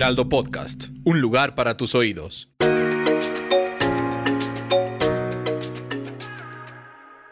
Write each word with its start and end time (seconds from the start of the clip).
Heraldo 0.00 0.30
Podcast, 0.30 0.86
un 1.04 1.20
lugar 1.20 1.54
para 1.54 1.76
tus 1.76 1.94
oídos. 1.94 2.48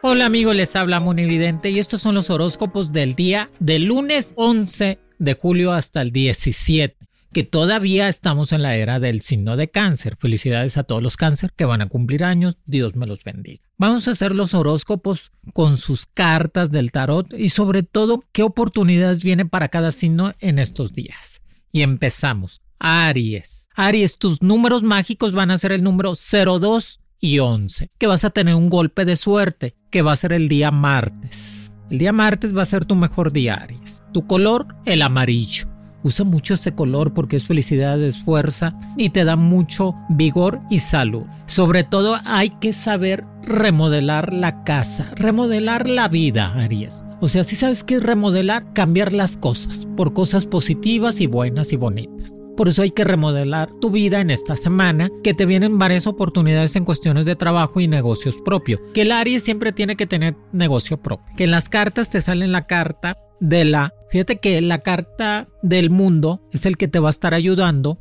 Hola 0.02 0.26
amigos, 0.26 0.54
les 0.54 0.76
habla 0.76 1.00
Monividente 1.00 1.70
y 1.70 1.78
estos 1.78 2.02
son 2.02 2.14
los 2.14 2.28
horóscopos 2.28 2.92
del 2.92 3.14
día 3.14 3.50
del 3.58 3.86
lunes 3.86 4.34
11 4.36 4.98
de 5.18 5.32
julio 5.32 5.72
hasta 5.72 6.02
el 6.02 6.12
17, 6.12 6.98
que 7.32 7.42
todavía 7.42 8.06
estamos 8.10 8.52
en 8.52 8.60
la 8.60 8.76
era 8.76 9.00
del 9.00 9.22
signo 9.22 9.56
de 9.56 9.70
cáncer. 9.70 10.18
Felicidades 10.20 10.76
a 10.76 10.84
todos 10.84 11.02
los 11.02 11.16
cáncer 11.16 11.54
que 11.56 11.64
van 11.64 11.80
a 11.80 11.88
cumplir 11.88 12.22
años, 12.22 12.58
Dios 12.66 12.96
me 12.96 13.06
los 13.06 13.24
bendiga. 13.24 13.62
Vamos 13.78 14.08
a 14.08 14.10
hacer 14.10 14.34
los 14.34 14.52
horóscopos 14.52 15.32
con 15.54 15.78
sus 15.78 16.04
cartas 16.04 16.70
del 16.70 16.92
tarot 16.92 17.32
y 17.32 17.48
sobre 17.48 17.82
todo 17.82 18.24
qué 18.32 18.42
oportunidades 18.42 19.22
vienen 19.22 19.48
para 19.48 19.68
cada 19.68 19.90
signo 19.90 20.34
en 20.40 20.58
estos 20.58 20.92
días. 20.92 21.40
Y 21.72 21.82
empezamos. 21.82 22.62
Aries. 22.78 23.68
Aries, 23.74 24.18
tus 24.18 24.42
números 24.42 24.82
mágicos 24.82 25.32
van 25.32 25.50
a 25.50 25.58
ser 25.58 25.72
el 25.72 25.82
número 25.82 26.14
02 26.14 27.00
y 27.20 27.38
11, 27.40 27.90
que 27.98 28.06
vas 28.06 28.24
a 28.24 28.30
tener 28.30 28.54
un 28.54 28.70
golpe 28.70 29.04
de 29.04 29.16
suerte, 29.16 29.74
que 29.90 30.02
va 30.02 30.12
a 30.12 30.16
ser 30.16 30.32
el 30.32 30.48
día 30.48 30.70
martes. 30.70 31.72
El 31.90 31.98
día 31.98 32.12
martes 32.12 32.56
va 32.56 32.62
a 32.62 32.66
ser 32.66 32.84
tu 32.84 32.94
mejor 32.94 33.32
día, 33.32 33.54
Aries. 33.54 34.04
Tu 34.12 34.26
color, 34.26 34.66
el 34.84 35.02
amarillo. 35.02 35.66
Usa 36.04 36.24
mucho 36.24 36.54
ese 36.54 36.74
color 36.74 37.12
porque 37.12 37.34
es 37.36 37.44
felicidad, 37.44 38.00
es 38.00 38.18
fuerza 38.22 38.78
y 38.96 39.10
te 39.10 39.24
da 39.24 39.34
mucho 39.34 39.96
vigor 40.10 40.60
y 40.70 40.78
salud. 40.78 41.24
Sobre 41.46 41.82
todo 41.82 42.18
hay 42.24 42.50
que 42.50 42.72
saber 42.72 43.24
remodelar 43.42 44.32
la 44.32 44.62
casa, 44.62 45.12
remodelar 45.16 45.88
la 45.88 46.08
vida, 46.08 46.52
Aries. 46.54 47.02
O 47.20 47.26
sea, 47.26 47.42
si 47.42 47.56
sabes 47.56 47.82
qué 47.82 47.96
es 47.96 48.02
remodelar, 48.02 48.72
cambiar 48.74 49.12
las 49.12 49.36
cosas 49.36 49.88
por 49.96 50.12
cosas 50.12 50.46
positivas 50.46 51.20
y 51.20 51.26
buenas 51.26 51.72
y 51.72 51.76
bonitas. 51.76 52.32
Por 52.58 52.66
eso 52.66 52.82
hay 52.82 52.90
que 52.90 53.04
remodelar 53.04 53.70
tu 53.80 53.92
vida 53.92 54.20
en 54.20 54.30
esta 54.30 54.56
semana, 54.56 55.10
que 55.22 55.32
te 55.32 55.46
vienen 55.46 55.78
varias 55.78 56.08
oportunidades 56.08 56.74
en 56.74 56.84
cuestiones 56.84 57.24
de 57.24 57.36
trabajo 57.36 57.78
y 57.78 57.86
negocios 57.86 58.38
propios. 58.44 58.80
Que 58.94 59.02
el 59.02 59.12
Aries 59.12 59.44
siempre 59.44 59.70
tiene 59.70 59.94
que 59.94 60.08
tener 60.08 60.34
negocio 60.50 61.00
propio. 61.00 61.24
Que 61.36 61.44
en 61.44 61.52
las 61.52 61.68
cartas 61.68 62.10
te 62.10 62.20
sale 62.20 62.48
la 62.48 62.66
carta 62.66 63.16
de 63.38 63.64
la... 63.64 63.94
Fíjate 64.10 64.40
que 64.40 64.60
la 64.60 64.78
carta 64.78 65.46
del 65.62 65.90
mundo 65.90 66.42
es 66.50 66.66
el 66.66 66.76
que 66.76 66.88
te 66.88 66.98
va 66.98 67.10
a 67.10 67.10
estar 67.10 67.32
ayudando 67.32 68.00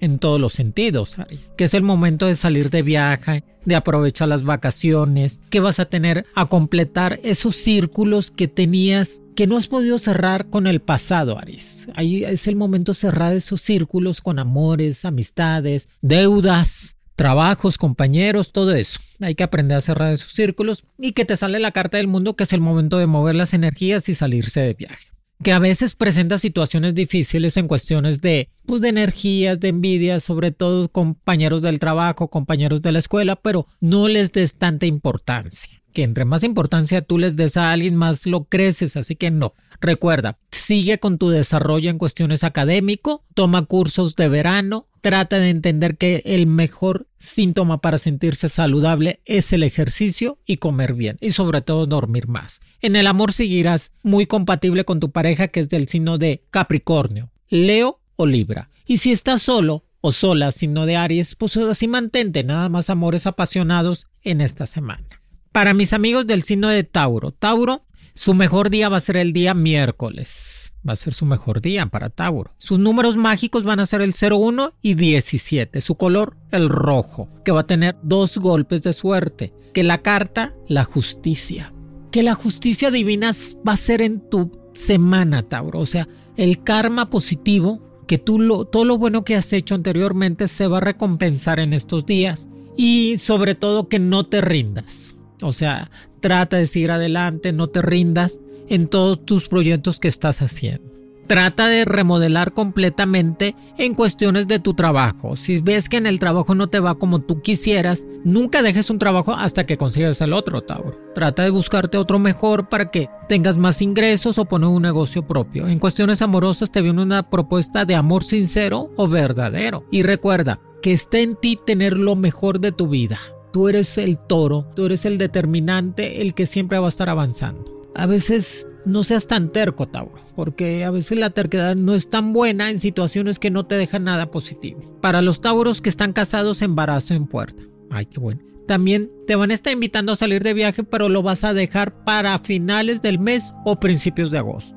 en 0.00 0.18
todos 0.18 0.40
los 0.40 0.52
sentidos, 0.52 1.16
que 1.56 1.64
es 1.64 1.74
el 1.74 1.82
momento 1.82 2.26
de 2.26 2.36
salir 2.36 2.70
de 2.70 2.82
viaje, 2.82 3.44
de 3.64 3.76
aprovechar 3.76 4.28
las 4.28 4.44
vacaciones, 4.44 5.40
que 5.50 5.60
vas 5.60 5.78
a 5.80 5.84
tener 5.84 6.26
a 6.34 6.46
completar 6.46 7.20
esos 7.22 7.56
círculos 7.56 8.30
que 8.30 8.48
tenías 8.48 9.20
que 9.34 9.46
no 9.46 9.56
has 9.56 9.68
podido 9.68 9.98
cerrar 9.98 10.48
con 10.50 10.66
el 10.66 10.80
pasado, 10.80 11.38
Aries. 11.38 11.88
Ahí 11.94 12.24
es 12.24 12.48
el 12.48 12.56
momento 12.56 12.92
de 12.92 12.98
cerrar 12.98 13.34
esos 13.34 13.60
círculos 13.60 14.20
con 14.20 14.40
amores, 14.40 15.04
amistades, 15.04 15.88
deudas, 16.00 16.96
trabajos, 17.14 17.78
compañeros, 17.78 18.50
todo 18.52 18.74
eso. 18.74 18.98
Hay 19.20 19.34
que 19.36 19.44
aprender 19.44 19.78
a 19.78 19.80
cerrar 19.80 20.12
esos 20.12 20.32
círculos 20.32 20.82
y 20.98 21.12
que 21.12 21.24
te 21.24 21.36
sale 21.36 21.60
la 21.60 21.70
carta 21.70 21.98
del 21.98 22.08
mundo 22.08 22.34
que 22.34 22.44
es 22.44 22.52
el 22.52 22.60
momento 22.60 22.98
de 22.98 23.06
mover 23.06 23.36
las 23.36 23.54
energías 23.54 24.08
y 24.08 24.14
salirse 24.14 24.60
de 24.60 24.74
viaje 24.74 25.08
que 25.42 25.52
a 25.52 25.58
veces 25.58 25.94
presenta 25.94 26.38
situaciones 26.38 26.94
difíciles 26.94 27.56
en 27.56 27.68
cuestiones 27.68 28.20
de, 28.20 28.50
pues, 28.66 28.80
de 28.80 28.88
energías, 28.88 29.60
de 29.60 29.68
envidia, 29.68 30.20
sobre 30.20 30.50
todo 30.50 30.88
compañeros 30.88 31.62
del 31.62 31.78
trabajo, 31.78 32.28
compañeros 32.28 32.82
de 32.82 32.92
la 32.92 32.98
escuela, 32.98 33.36
pero 33.36 33.66
no 33.80 34.08
les 34.08 34.32
des 34.32 34.56
tanta 34.56 34.86
importancia. 34.86 35.80
Que 35.92 36.02
entre 36.02 36.24
más 36.24 36.42
importancia 36.42 37.02
tú 37.02 37.18
les 37.18 37.36
des 37.36 37.56
a 37.56 37.72
alguien, 37.72 37.96
más 37.96 38.26
lo 38.26 38.44
creces, 38.44 38.96
así 38.96 39.16
que 39.16 39.30
no. 39.30 39.54
Recuerda, 39.80 40.38
sigue 40.50 40.98
con 40.98 41.18
tu 41.18 41.30
desarrollo 41.30 41.88
en 41.88 41.98
cuestiones 41.98 42.42
académico, 42.42 43.24
toma 43.34 43.64
cursos 43.64 44.16
de 44.16 44.28
verano, 44.28 44.87
trata 45.00 45.38
de 45.38 45.50
entender 45.50 45.96
que 45.96 46.22
el 46.24 46.46
mejor 46.46 47.08
síntoma 47.18 47.80
para 47.80 47.98
sentirse 47.98 48.48
saludable 48.48 49.20
es 49.24 49.52
el 49.52 49.62
ejercicio 49.62 50.38
y 50.46 50.58
comer 50.58 50.94
bien 50.94 51.16
y 51.20 51.30
sobre 51.30 51.60
todo 51.60 51.86
dormir 51.86 52.28
más. 52.28 52.60
En 52.80 52.96
el 52.96 53.06
amor 53.06 53.32
seguirás 53.32 53.92
muy 54.02 54.26
compatible 54.26 54.84
con 54.84 55.00
tu 55.00 55.10
pareja 55.10 55.48
que 55.48 55.60
es 55.60 55.68
del 55.68 55.88
signo 55.88 56.18
de 56.18 56.44
Capricornio, 56.50 57.30
Leo 57.48 58.00
o 58.16 58.26
Libra. 58.26 58.70
Y 58.86 58.98
si 58.98 59.12
estás 59.12 59.42
solo 59.42 59.84
o 60.00 60.12
sola, 60.12 60.52
signo 60.52 60.86
de 60.86 60.96
Aries, 60.96 61.34
pues 61.34 61.56
así 61.56 61.88
mantente 61.88 62.44
nada 62.44 62.68
más 62.68 62.90
amores 62.90 63.26
apasionados 63.26 64.06
en 64.22 64.40
esta 64.40 64.66
semana. 64.66 65.06
Para 65.52 65.74
mis 65.74 65.92
amigos 65.92 66.26
del 66.26 66.42
signo 66.42 66.68
de 66.68 66.84
Tauro, 66.84 67.32
Tauro 67.32 67.84
su 68.18 68.34
mejor 68.34 68.68
día 68.70 68.88
va 68.88 68.96
a 68.96 69.00
ser 69.00 69.16
el 69.16 69.32
día 69.32 69.54
miércoles. 69.54 70.67
Va 70.86 70.92
a 70.92 70.96
ser 70.96 71.12
su 71.12 71.26
mejor 71.26 71.60
día 71.60 71.86
para 71.86 72.10
Tauro. 72.10 72.52
Sus 72.58 72.78
números 72.78 73.16
mágicos 73.16 73.64
van 73.64 73.80
a 73.80 73.86
ser 73.86 74.00
el 74.00 74.14
01 74.14 74.74
y 74.80 74.94
17. 74.94 75.80
Su 75.80 75.96
color, 75.96 76.36
el 76.50 76.68
rojo, 76.68 77.28
que 77.44 77.52
va 77.52 77.60
a 77.60 77.66
tener 77.66 77.96
dos 78.02 78.38
golpes 78.38 78.82
de 78.82 78.92
suerte. 78.92 79.52
Que 79.74 79.82
la 79.82 79.98
carta, 79.98 80.54
la 80.68 80.84
justicia. 80.84 81.72
Que 82.10 82.22
la 82.22 82.34
justicia 82.34 82.90
divina 82.90 83.32
va 83.66 83.72
a 83.72 83.76
ser 83.76 84.02
en 84.02 84.20
tu 84.28 84.58
semana, 84.72 85.42
Tauro. 85.42 85.80
O 85.80 85.86
sea, 85.86 86.08
el 86.36 86.62
karma 86.62 87.06
positivo, 87.06 87.82
que 88.06 88.18
tú 88.18 88.38
lo, 88.38 88.64
todo 88.64 88.84
lo 88.84 88.98
bueno 88.98 89.24
que 89.24 89.36
has 89.36 89.52
hecho 89.52 89.74
anteriormente 89.74 90.48
se 90.48 90.68
va 90.68 90.78
a 90.78 90.82
recompensar 90.82 91.60
en 91.60 91.72
estos 91.72 92.06
días. 92.06 92.48
Y 92.76 93.16
sobre 93.18 93.54
todo 93.54 93.88
que 93.88 93.98
no 93.98 94.24
te 94.24 94.40
rindas. 94.40 95.16
O 95.42 95.52
sea, 95.52 95.90
trata 96.20 96.56
de 96.56 96.66
seguir 96.66 96.92
adelante, 96.92 97.52
no 97.52 97.68
te 97.68 97.82
rindas 97.82 98.40
en 98.68 98.88
todos 98.88 99.24
tus 99.24 99.48
proyectos 99.48 100.00
que 100.00 100.08
estás 100.08 100.42
haciendo. 100.42 100.98
Trata 101.28 101.68
de 101.68 101.84
remodelar 101.84 102.54
completamente 102.54 103.54
en 103.76 103.94
cuestiones 103.94 104.48
de 104.48 104.60
tu 104.60 104.72
trabajo. 104.72 105.36
Si 105.36 105.60
ves 105.60 105.90
que 105.90 105.98
en 105.98 106.06
el 106.06 106.18
trabajo 106.18 106.54
no 106.54 106.68
te 106.68 106.80
va 106.80 106.94
como 106.94 107.20
tú 107.20 107.42
quisieras, 107.42 108.08
nunca 108.24 108.62
dejes 108.62 108.88
un 108.88 108.98
trabajo 108.98 109.34
hasta 109.34 109.66
que 109.66 109.76
consigas 109.76 110.22
el 110.22 110.32
otro, 110.32 110.62
Tauro. 110.62 110.98
Trata 111.14 111.42
de 111.42 111.50
buscarte 111.50 111.98
otro 111.98 112.18
mejor 112.18 112.70
para 112.70 112.90
que 112.90 113.10
tengas 113.28 113.58
más 113.58 113.82
ingresos 113.82 114.38
o 114.38 114.46
poner 114.46 114.70
un 114.70 114.80
negocio 114.80 115.26
propio. 115.26 115.68
En 115.68 115.78
cuestiones 115.78 116.22
amorosas 116.22 116.72
te 116.72 116.80
viene 116.80 117.02
una 117.02 117.28
propuesta 117.28 117.84
de 117.84 117.94
amor 117.94 118.24
sincero 118.24 118.90
o 118.96 119.06
verdadero. 119.06 119.84
Y 119.90 120.04
recuerda 120.04 120.60
que 120.80 120.94
está 120.94 121.18
en 121.18 121.36
ti 121.36 121.58
tener 121.62 121.98
lo 121.98 122.16
mejor 122.16 122.58
de 122.58 122.72
tu 122.72 122.88
vida. 122.88 123.18
Tú 123.52 123.68
eres 123.68 123.98
el 123.98 124.16
toro, 124.16 124.66
tú 124.74 124.86
eres 124.86 125.04
el 125.04 125.18
determinante, 125.18 126.22
el 126.22 126.32
que 126.32 126.46
siempre 126.46 126.78
va 126.78 126.86
a 126.86 126.88
estar 126.88 127.10
avanzando. 127.10 127.77
A 127.98 128.06
veces 128.06 128.64
no 128.84 129.02
seas 129.02 129.26
tan 129.26 129.50
terco, 129.50 129.88
Tauro, 129.88 130.20
porque 130.36 130.84
a 130.84 130.92
veces 130.92 131.18
la 131.18 131.30
terquedad 131.30 131.74
no 131.74 131.96
es 131.96 132.08
tan 132.08 132.32
buena 132.32 132.70
en 132.70 132.78
situaciones 132.78 133.40
que 133.40 133.50
no 133.50 133.66
te 133.66 133.74
dejan 133.74 134.04
nada 134.04 134.30
positivo. 134.30 134.78
Para 135.02 135.20
los 135.20 135.40
Tauros 135.40 135.82
que 135.82 135.88
están 135.88 136.12
casados, 136.12 136.62
embarazo 136.62 137.14
en 137.14 137.26
puerta. 137.26 137.60
Ay, 137.90 138.06
qué 138.06 138.20
bueno. 138.20 138.40
También 138.68 139.10
te 139.26 139.34
van 139.34 139.50
a 139.50 139.54
estar 139.54 139.72
invitando 139.72 140.12
a 140.12 140.16
salir 140.16 140.44
de 140.44 140.54
viaje, 140.54 140.84
pero 140.84 141.08
lo 141.08 141.24
vas 141.24 141.42
a 141.42 141.54
dejar 141.54 142.04
para 142.04 142.38
finales 142.38 143.02
del 143.02 143.18
mes 143.18 143.52
o 143.64 143.80
principios 143.80 144.30
de 144.30 144.38
agosto. 144.38 144.76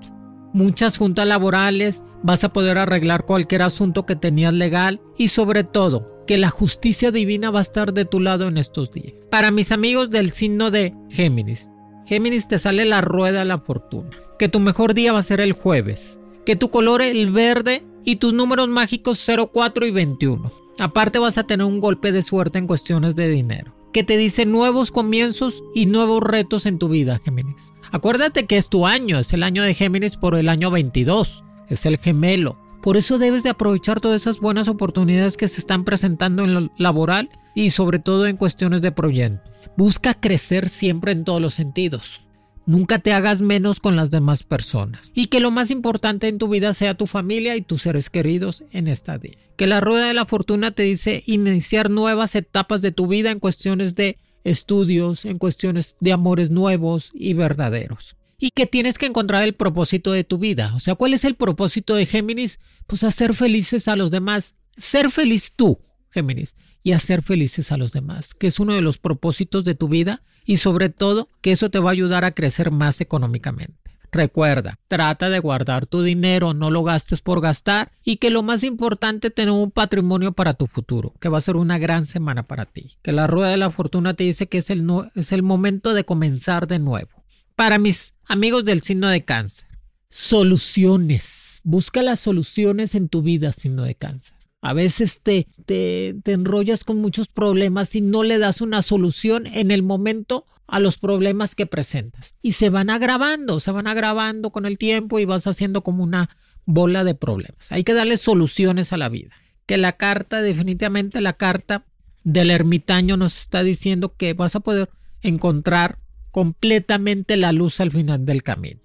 Muchas 0.52 0.98
juntas 0.98 1.28
laborales, 1.28 2.04
vas 2.24 2.44
a 2.44 2.52
poder 2.52 2.80
arreglar 2.80 3.28
cualquier 3.28 3.62
asunto 3.62 4.08
que 4.08 4.16
tenías 4.16 4.56
legal 4.56 5.00
y 5.16 5.28
sobre 5.28 5.64
todo 5.64 6.24
que 6.26 6.40
la 6.40 6.50
justicia 6.50 7.12
divina 7.12 7.52
va 7.52 7.60
a 7.60 7.62
estar 7.62 7.94
de 7.94 8.06
tu 8.06 8.20
lado 8.20 8.48
en 8.48 8.58
estos 8.58 8.92
días. 8.92 9.14
Para 9.30 9.52
mis 9.52 9.72
amigos 9.72 10.10
del 10.10 10.32
signo 10.32 10.72
de 10.72 10.96
Géminis, 11.10 11.70
Géminis 12.12 12.50
te 12.50 12.60
sale 12.60 12.84
la 12.84 13.00
rueda 13.00 13.40
de 13.40 13.46
la 13.46 13.58
fortuna. 13.58 14.10
Que 14.38 14.50
tu 14.50 14.60
mejor 14.60 14.94
día 14.94 15.14
va 15.14 15.20
a 15.20 15.24
ser 15.24 15.40
el 15.40 15.54
jueves. 15.54 16.20
Que 16.46 16.58
tu 16.58 16.70
color 16.70 17.02
el 17.02 17.32
verde 17.32 17.86
y 18.04 18.18
tus 18.18 18.34
números 18.34 18.68
mágicos 18.68 19.26
04 19.26 19.86
y 19.86 19.92
21. 19.92 20.52
Aparte 20.78 21.20
vas 21.20 21.38
a 21.38 21.46
tener 21.46 21.66
un 21.66 21.80
golpe 21.80 22.12
de 22.12 22.22
suerte 22.22 22.58
en 22.58 22.68
cuestiones 22.68 23.16
de 23.16 23.30
dinero. 23.30 23.74
Que 23.94 24.04
te 24.04 24.18
dice 24.18 24.46
nuevos 24.46 24.92
comienzos 24.92 25.64
y 25.74 25.86
nuevos 25.86 26.22
retos 26.22 26.66
en 26.66 26.80
tu 26.80 26.90
vida, 26.90 27.22
Géminis. 27.24 27.72
Acuérdate 27.94 28.46
que 28.46 28.58
es 28.58 28.68
tu 28.68 28.86
año, 28.86 29.18
es 29.18 29.32
el 29.32 29.42
año 29.42 29.64
de 29.64 29.74
Géminis 29.74 30.18
por 30.18 30.36
el 30.36 30.50
año 30.50 30.70
22. 30.70 31.46
Es 31.70 31.86
el 31.86 31.98
gemelo. 31.98 32.58
Por 32.82 32.98
eso 32.98 33.20
debes 33.20 33.44
de 33.44 33.52
aprovechar 33.52 34.00
todas 34.00 34.22
esas 34.22 34.40
buenas 34.40 34.68
oportunidades 34.68 35.38
que 35.38 35.48
se 35.48 35.60
están 35.60 35.84
presentando 35.84 36.44
en 36.44 36.54
lo 36.56 36.72
laboral 36.78 37.30
y 37.54 37.70
sobre 37.70 38.00
todo 38.00 38.26
en 38.26 38.38
cuestiones 38.38 38.82
de 38.82 38.92
proyectos. 38.92 39.52
Busca 39.78 40.16
crecer 40.16 40.68
siempre 40.68 41.12
en 41.12 41.24
todos 41.24 41.42
los 41.42 41.54
sentidos. 41.54 42.22
Nunca 42.66 43.00
te 43.00 43.14
hagas 43.14 43.42
menos 43.42 43.80
con 43.80 43.96
las 43.96 44.10
demás 44.10 44.44
personas. 44.44 45.12
Y 45.14 45.28
que 45.28 45.40
lo 45.40 45.52
más 45.52 45.70
importante 45.70 46.28
en 46.28 46.38
tu 46.38 46.48
vida 46.48 46.74
sea 46.74 46.96
tu 46.96 47.06
familia 47.06 47.56
y 47.56 47.62
tus 47.62 47.84
seres 47.84 48.10
queridos 48.10 48.64
en 48.72 48.88
esta 48.88 49.18
día. 49.18 49.38
Que 49.58 49.68
la 49.68 49.82
rueda 49.82 50.08
de 50.08 50.14
la 50.14 50.26
fortuna 50.26 50.72
te 50.72 50.84
dice 50.84 51.24
iniciar 51.28 51.90
nuevas 51.90 52.36
etapas 52.36 52.82
de 52.82 52.92
tu 52.92 53.08
vida 53.08 53.32
en 53.32 53.40
cuestiones 53.40 53.94
de 53.96 54.18
estudios, 54.44 55.26
en 55.26 55.38
cuestiones 55.38 55.96
de 56.00 56.14
amores 56.14 56.50
nuevos 56.50 57.12
y 57.14 57.34
verdaderos. 57.34 58.16
Y 58.42 58.50
que 58.50 58.66
tienes 58.66 58.98
que 58.98 59.06
encontrar 59.06 59.44
el 59.44 59.54
propósito 59.54 60.12
de 60.12 60.26
tu 60.26 60.38
vida. 60.38 60.74
O 60.76 60.80
sea, 60.80 60.96
¿cuál 60.96 61.14
es 61.14 61.24
el 61.24 61.36
propósito 61.36 61.96
de 61.96 62.06
Géminis? 62.06 62.60
Pues 62.88 63.06
hacer 63.06 63.36
felices 63.36 63.88
a 63.88 63.96
los 63.96 64.12
demás. 64.12 64.56
Ser 64.76 65.12
feliz 65.12 65.54
tú, 65.56 65.80
Géminis 66.10 66.56
y 66.84 66.94
hacer 66.94 67.22
felices 67.22 67.72
a 67.72 67.78
los 67.78 67.92
demás, 67.92 68.34
que 68.34 68.48
es 68.48 68.60
uno 68.60 68.74
de 68.74 68.82
los 68.82 68.98
propósitos 68.98 69.64
de 69.64 69.76
tu 69.76 69.88
vida 69.88 70.24
y 70.46 70.58
sobre 70.58 70.90
todo 70.90 71.30
que 71.42 71.52
eso 71.52 71.70
te 71.70 71.80
va 71.80 71.92
a 71.92 71.94
ayudar 71.94 72.26
a 72.26 72.32
crecer 72.32 72.72
más 72.72 73.02
económicamente. 73.02 73.80
Recuerda, 74.12 74.78
trata 74.90 75.30
de 75.30 75.40
guardar 75.40 75.86
tu 75.86 76.04
dinero, 76.04 76.54
no 76.54 76.70
lo 76.70 76.84
gastes 76.84 77.22
por 77.22 77.40
gastar 77.40 77.94
y 78.04 78.18
que 78.18 78.30
lo 78.30 78.44
más 78.44 78.64
importante, 78.64 79.30
tener 79.30 79.54
un 79.54 79.72
patrimonio 79.72 80.34
para 80.34 80.54
tu 80.54 80.68
futuro, 80.68 81.14
que 81.22 81.30
va 81.30 81.38
a 81.38 81.42
ser 81.42 81.56
una 81.56 81.78
gran 81.78 82.08
semana 82.08 82.44
para 82.44 82.66
ti. 82.66 82.98
Que 83.04 83.14
la 83.14 83.28
rueda 83.28 83.52
de 83.52 83.58
la 83.58 83.72
fortuna 83.72 84.14
te 84.14 84.26
dice 84.26 84.48
que 84.48 84.58
es 84.58 84.70
el, 84.70 84.86
es 85.16 85.32
el 85.32 85.44
momento 85.44 85.94
de 85.94 86.04
comenzar 86.04 86.68
de 86.68 86.80
nuevo. 86.80 87.21
Para 87.56 87.78
mis 87.78 88.14
amigos 88.26 88.66
del 88.66 88.82
signo 88.82 89.08
de 89.10 89.24
cáncer, 89.24 89.68
soluciones. 90.10 91.62
Busca 91.64 92.02
las 92.04 92.20
soluciones 92.20 92.96
en 92.96 93.10
tu 93.10 93.22
vida, 93.22 93.52
signo 93.52 93.84
de 93.84 93.96
cáncer. 93.96 94.36
A 94.62 94.74
veces 94.74 95.22
te, 95.24 95.48
te, 95.66 96.14
enrollas 96.26 96.84
con 96.84 96.98
muchos 96.98 97.28
problemas 97.28 97.96
y 97.96 98.02
no 98.02 98.22
le 98.22 98.38
das 98.38 98.62
una 98.62 98.84
solución 98.84 99.48
en 99.48 99.72
el 99.72 99.82
momento 99.82 100.46
a 100.68 100.80
los 100.80 100.98
problemas 100.98 101.56
que 101.56 101.66
presentas. 101.66 102.36
Y 102.44 102.52
se 102.52 102.70
van 102.70 102.92
agravando, 102.92 103.60
se 103.60 103.72
van 103.72 103.88
agravando 103.88 104.52
con 104.52 104.66
el 104.66 104.78
tiempo 104.78 105.20
y 105.20 105.26
vas 105.26 105.48
haciendo 105.48 105.82
como 105.82 106.04
una 106.04 106.30
bola 106.66 107.04
de 107.04 107.16
problemas. 107.16 107.72
Hay 107.72 107.84
que 107.84 107.94
darle 107.94 108.18
soluciones 108.18 108.94
a 108.94 108.98
la 108.98 109.10
vida. 109.10 109.36
Que 109.66 109.78
la 109.78 109.94
carta, 109.94 110.42
definitivamente 110.42 111.22
la 111.22 111.34
carta 111.34 111.86
del 112.24 112.52
ermitaño 112.52 113.18
nos 113.18 113.42
está 113.42 113.64
diciendo 113.64 114.16
que 114.16 114.34
vas 114.34 114.56
a 114.56 114.60
poder 114.60 114.90
encontrar 115.22 115.98
completamente 116.32 117.38
la 117.38 117.52
luz 117.52 117.80
al 117.80 117.92
final 117.92 118.26
del 118.26 118.44
camino 118.44 118.82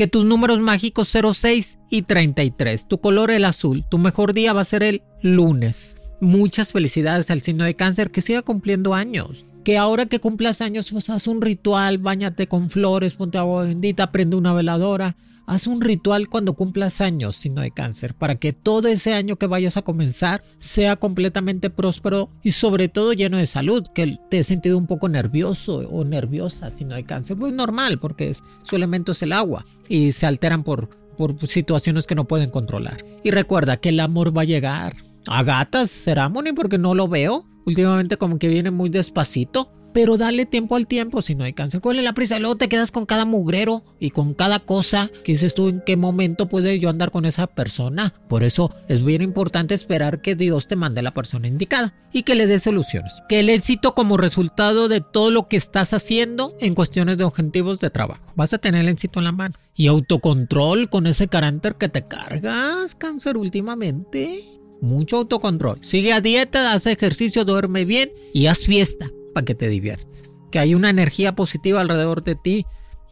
que 0.00 0.06
tus 0.06 0.24
números 0.24 0.60
mágicos 0.60 1.14
06 1.14 1.78
y 1.90 2.00
33, 2.00 2.88
tu 2.88 3.02
color 3.02 3.30
el 3.30 3.44
azul, 3.44 3.84
tu 3.90 3.98
mejor 3.98 4.32
día 4.32 4.54
va 4.54 4.62
a 4.62 4.64
ser 4.64 4.82
el 4.82 5.02
lunes. 5.20 5.94
Muchas 6.22 6.72
felicidades 6.72 7.30
al 7.30 7.42
signo 7.42 7.64
de 7.64 7.76
cáncer 7.76 8.10
que 8.10 8.22
siga 8.22 8.40
cumpliendo 8.40 8.94
años. 8.94 9.44
Que 9.62 9.76
ahora 9.76 10.06
que 10.06 10.18
cumplas 10.18 10.62
años, 10.62 10.88
pues 10.90 11.10
haz 11.10 11.26
un 11.26 11.42
ritual, 11.42 11.98
bañate 11.98 12.46
con 12.46 12.70
flores, 12.70 13.12
ponte 13.12 13.36
agua 13.36 13.64
bendita, 13.64 14.10
prende 14.10 14.36
una 14.36 14.54
veladora, 14.54 15.16
Haz 15.46 15.66
un 15.66 15.80
ritual 15.80 16.28
cuando 16.28 16.54
cumplas 16.54 17.00
años, 17.00 17.36
signo 17.36 17.62
de 17.62 17.70
cáncer, 17.70 18.14
para 18.14 18.36
que 18.36 18.52
todo 18.52 18.88
ese 18.88 19.14
año 19.14 19.36
que 19.36 19.46
vayas 19.46 19.76
a 19.76 19.82
comenzar 19.82 20.44
sea 20.58 20.96
completamente 20.96 21.70
próspero 21.70 22.30
y 22.42 22.52
sobre 22.52 22.88
todo 22.88 23.12
lleno 23.12 23.36
de 23.36 23.46
salud, 23.46 23.86
que 23.94 24.18
te 24.30 24.38
he 24.38 24.44
sentido 24.44 24.78
un 24.78 24.86
poco 24.86 25.08
nervioso 25.08 25.78
o 25.90 26.04
nerviosa, 26.04 26.70
signo 26.70 26.94
de 26.94 27.04
cáncer. 27.04 27.36
Pues 27.36 27.54
normal, 27.54 27.98
porque 27.98 28.34
su 28.62 28.76
elemento 28.76 29.12
es 29.12 29.22
el 29.22 29.32
agua 29.32 29.64
y 29.88 30.12
se 30.12 30.26
alteran 30.26 30.62
por, 30.62 30.88
por 31.16 31.46
situaciones 31.48 32.06
que 32.06 32.14
no 32.14 32.26
pueden 32.26 32.50
controlar. 32.50 33.04
Y 33.24 33.30
recuerda 33.30 33.78
que 33.78 33.88
el 33.88 34.00
amor 34.00 34.36
va 34.36 34.42
a 34.42 34.46
llegar. 34.46 34.96
A 35.26 35.42
gatas, 35.42 35.90
será 35.90 36.28
Moni, 36.28 36.52
porque 36.52 36.78
no 36.78 36.94
lo 36.94 37.08
veo. 37.08 37.44
Últimamente 37.66 38.16
como 38.16 38.38
que 38.38 38.48
viene 38.48 38.70
muy 38.70 38.88
despacito 38.88 39.70
pero 39.92 40.16
dale 40.16 40.46
tiempo 40.46 40.76
al 40.76 40.86
tiempo 40.86 41.22
si 41.22 41.34
no 41.34 41.44
hay 41.44 41.52
cáncer. 41.52 41.80
¿Cuál 41.80 41.98
es 41.98 42.04
la 42.04 42.12
prisa? 42.12 42.38
Luego 42.38 42.56
te 42.56 42.68
quedas 42.68 42.90
con 42.90 43.06
cada 43.06 43.24
mugrero 43.24 43.84
y 43.98 44.10
con 44.10 44.34
cada 44.34 44.60
cosa 44.60 45.10
que 45.24 45.32
dices 45.32 45.54
tú 45.54 45.68
en 45.68 45.82
qué 45.84 45.96
momento 45.96 46.48
puede 46.48 46.78
yo 46.78 46.88
andar 46.88 47.10
con 47.10 47.24
esa 47.24 47.46
persona. 47.46 48.14
Por 48.28 48.42
eso 48.42 48.74
es 48.88 49.04
bien 49.04 49.22
importante 49.22 49.74
esperar 49.74 50.22
que 50.22 50.34
Dios 50.34 50.68
te 50.68 50.76
mande 50.76 51.02
la 51.02 51.14
persona 51.14 51.48
indicada 51.48 51.94
y 52.12 52.22
que 52.22 52.34
le 52.34 52.46
dé 52.46 52.58
soluciones. 52.58 53.22
Que 53.28 53.40
el 53.40 53.50
éxito 53.50 53.94
como 53.94 54.16
resultado 54.16 54.88
de 54.88 55.00
todo 55.00 55.30
lo 55.30 55.48
que 55.48 55.56
estás 55.56 55.92
haciendo 55.92 56.54
en 56.60 56.74
cuestiones 56.74 57.18
de 57.18 57.24
objetivos 57.24 57.80
de 57.80 57.90
trabajo. 57.90 58.32
Vas 58.36 58.52
a 58.52 58.58
tener 58.58 58.82
el 58.82 58.88
éxito 58.88 59.20
en 59.20 59.24
la 59.24 59.32
mano. 59.32 59.56
Y 59.74 59.86
autocontrol 59.86 60.90
con 60.90 61.06
ese 61.06 61.28
carácter 61.28 61.76
que 61.76 61.88
te 61.88 62.04
cargas, 62.04 62.94
cáncer, 62.94 63.36
últimamente. 63.36 64.44
Mucho 64.82 65.18
autocontrol. 65.18 65.78
Sigue 65.82 66.12
a 66.12 66.20
dieta, 66.20 66.72
haz 66.72 66.86
ejercicio, 66.86 67.44
duerme 67.44 67.84
bien 67.84 68.10
y 68.32 68.46
haz 68.46 68.60
fiesta 68.60 69.10
para 69.34 69.44
que 69.44 69.54
te 69.54 69.68
diviertes. 69.68 70.40
Que 70.50 70.58
hay 70.58 70.74
una 70.74 70.90
energía 70.90 71.34
positiva 71.34 71.80
alrededor 71.80 72.24
de 72.24 72.34
ti 72.34 72.66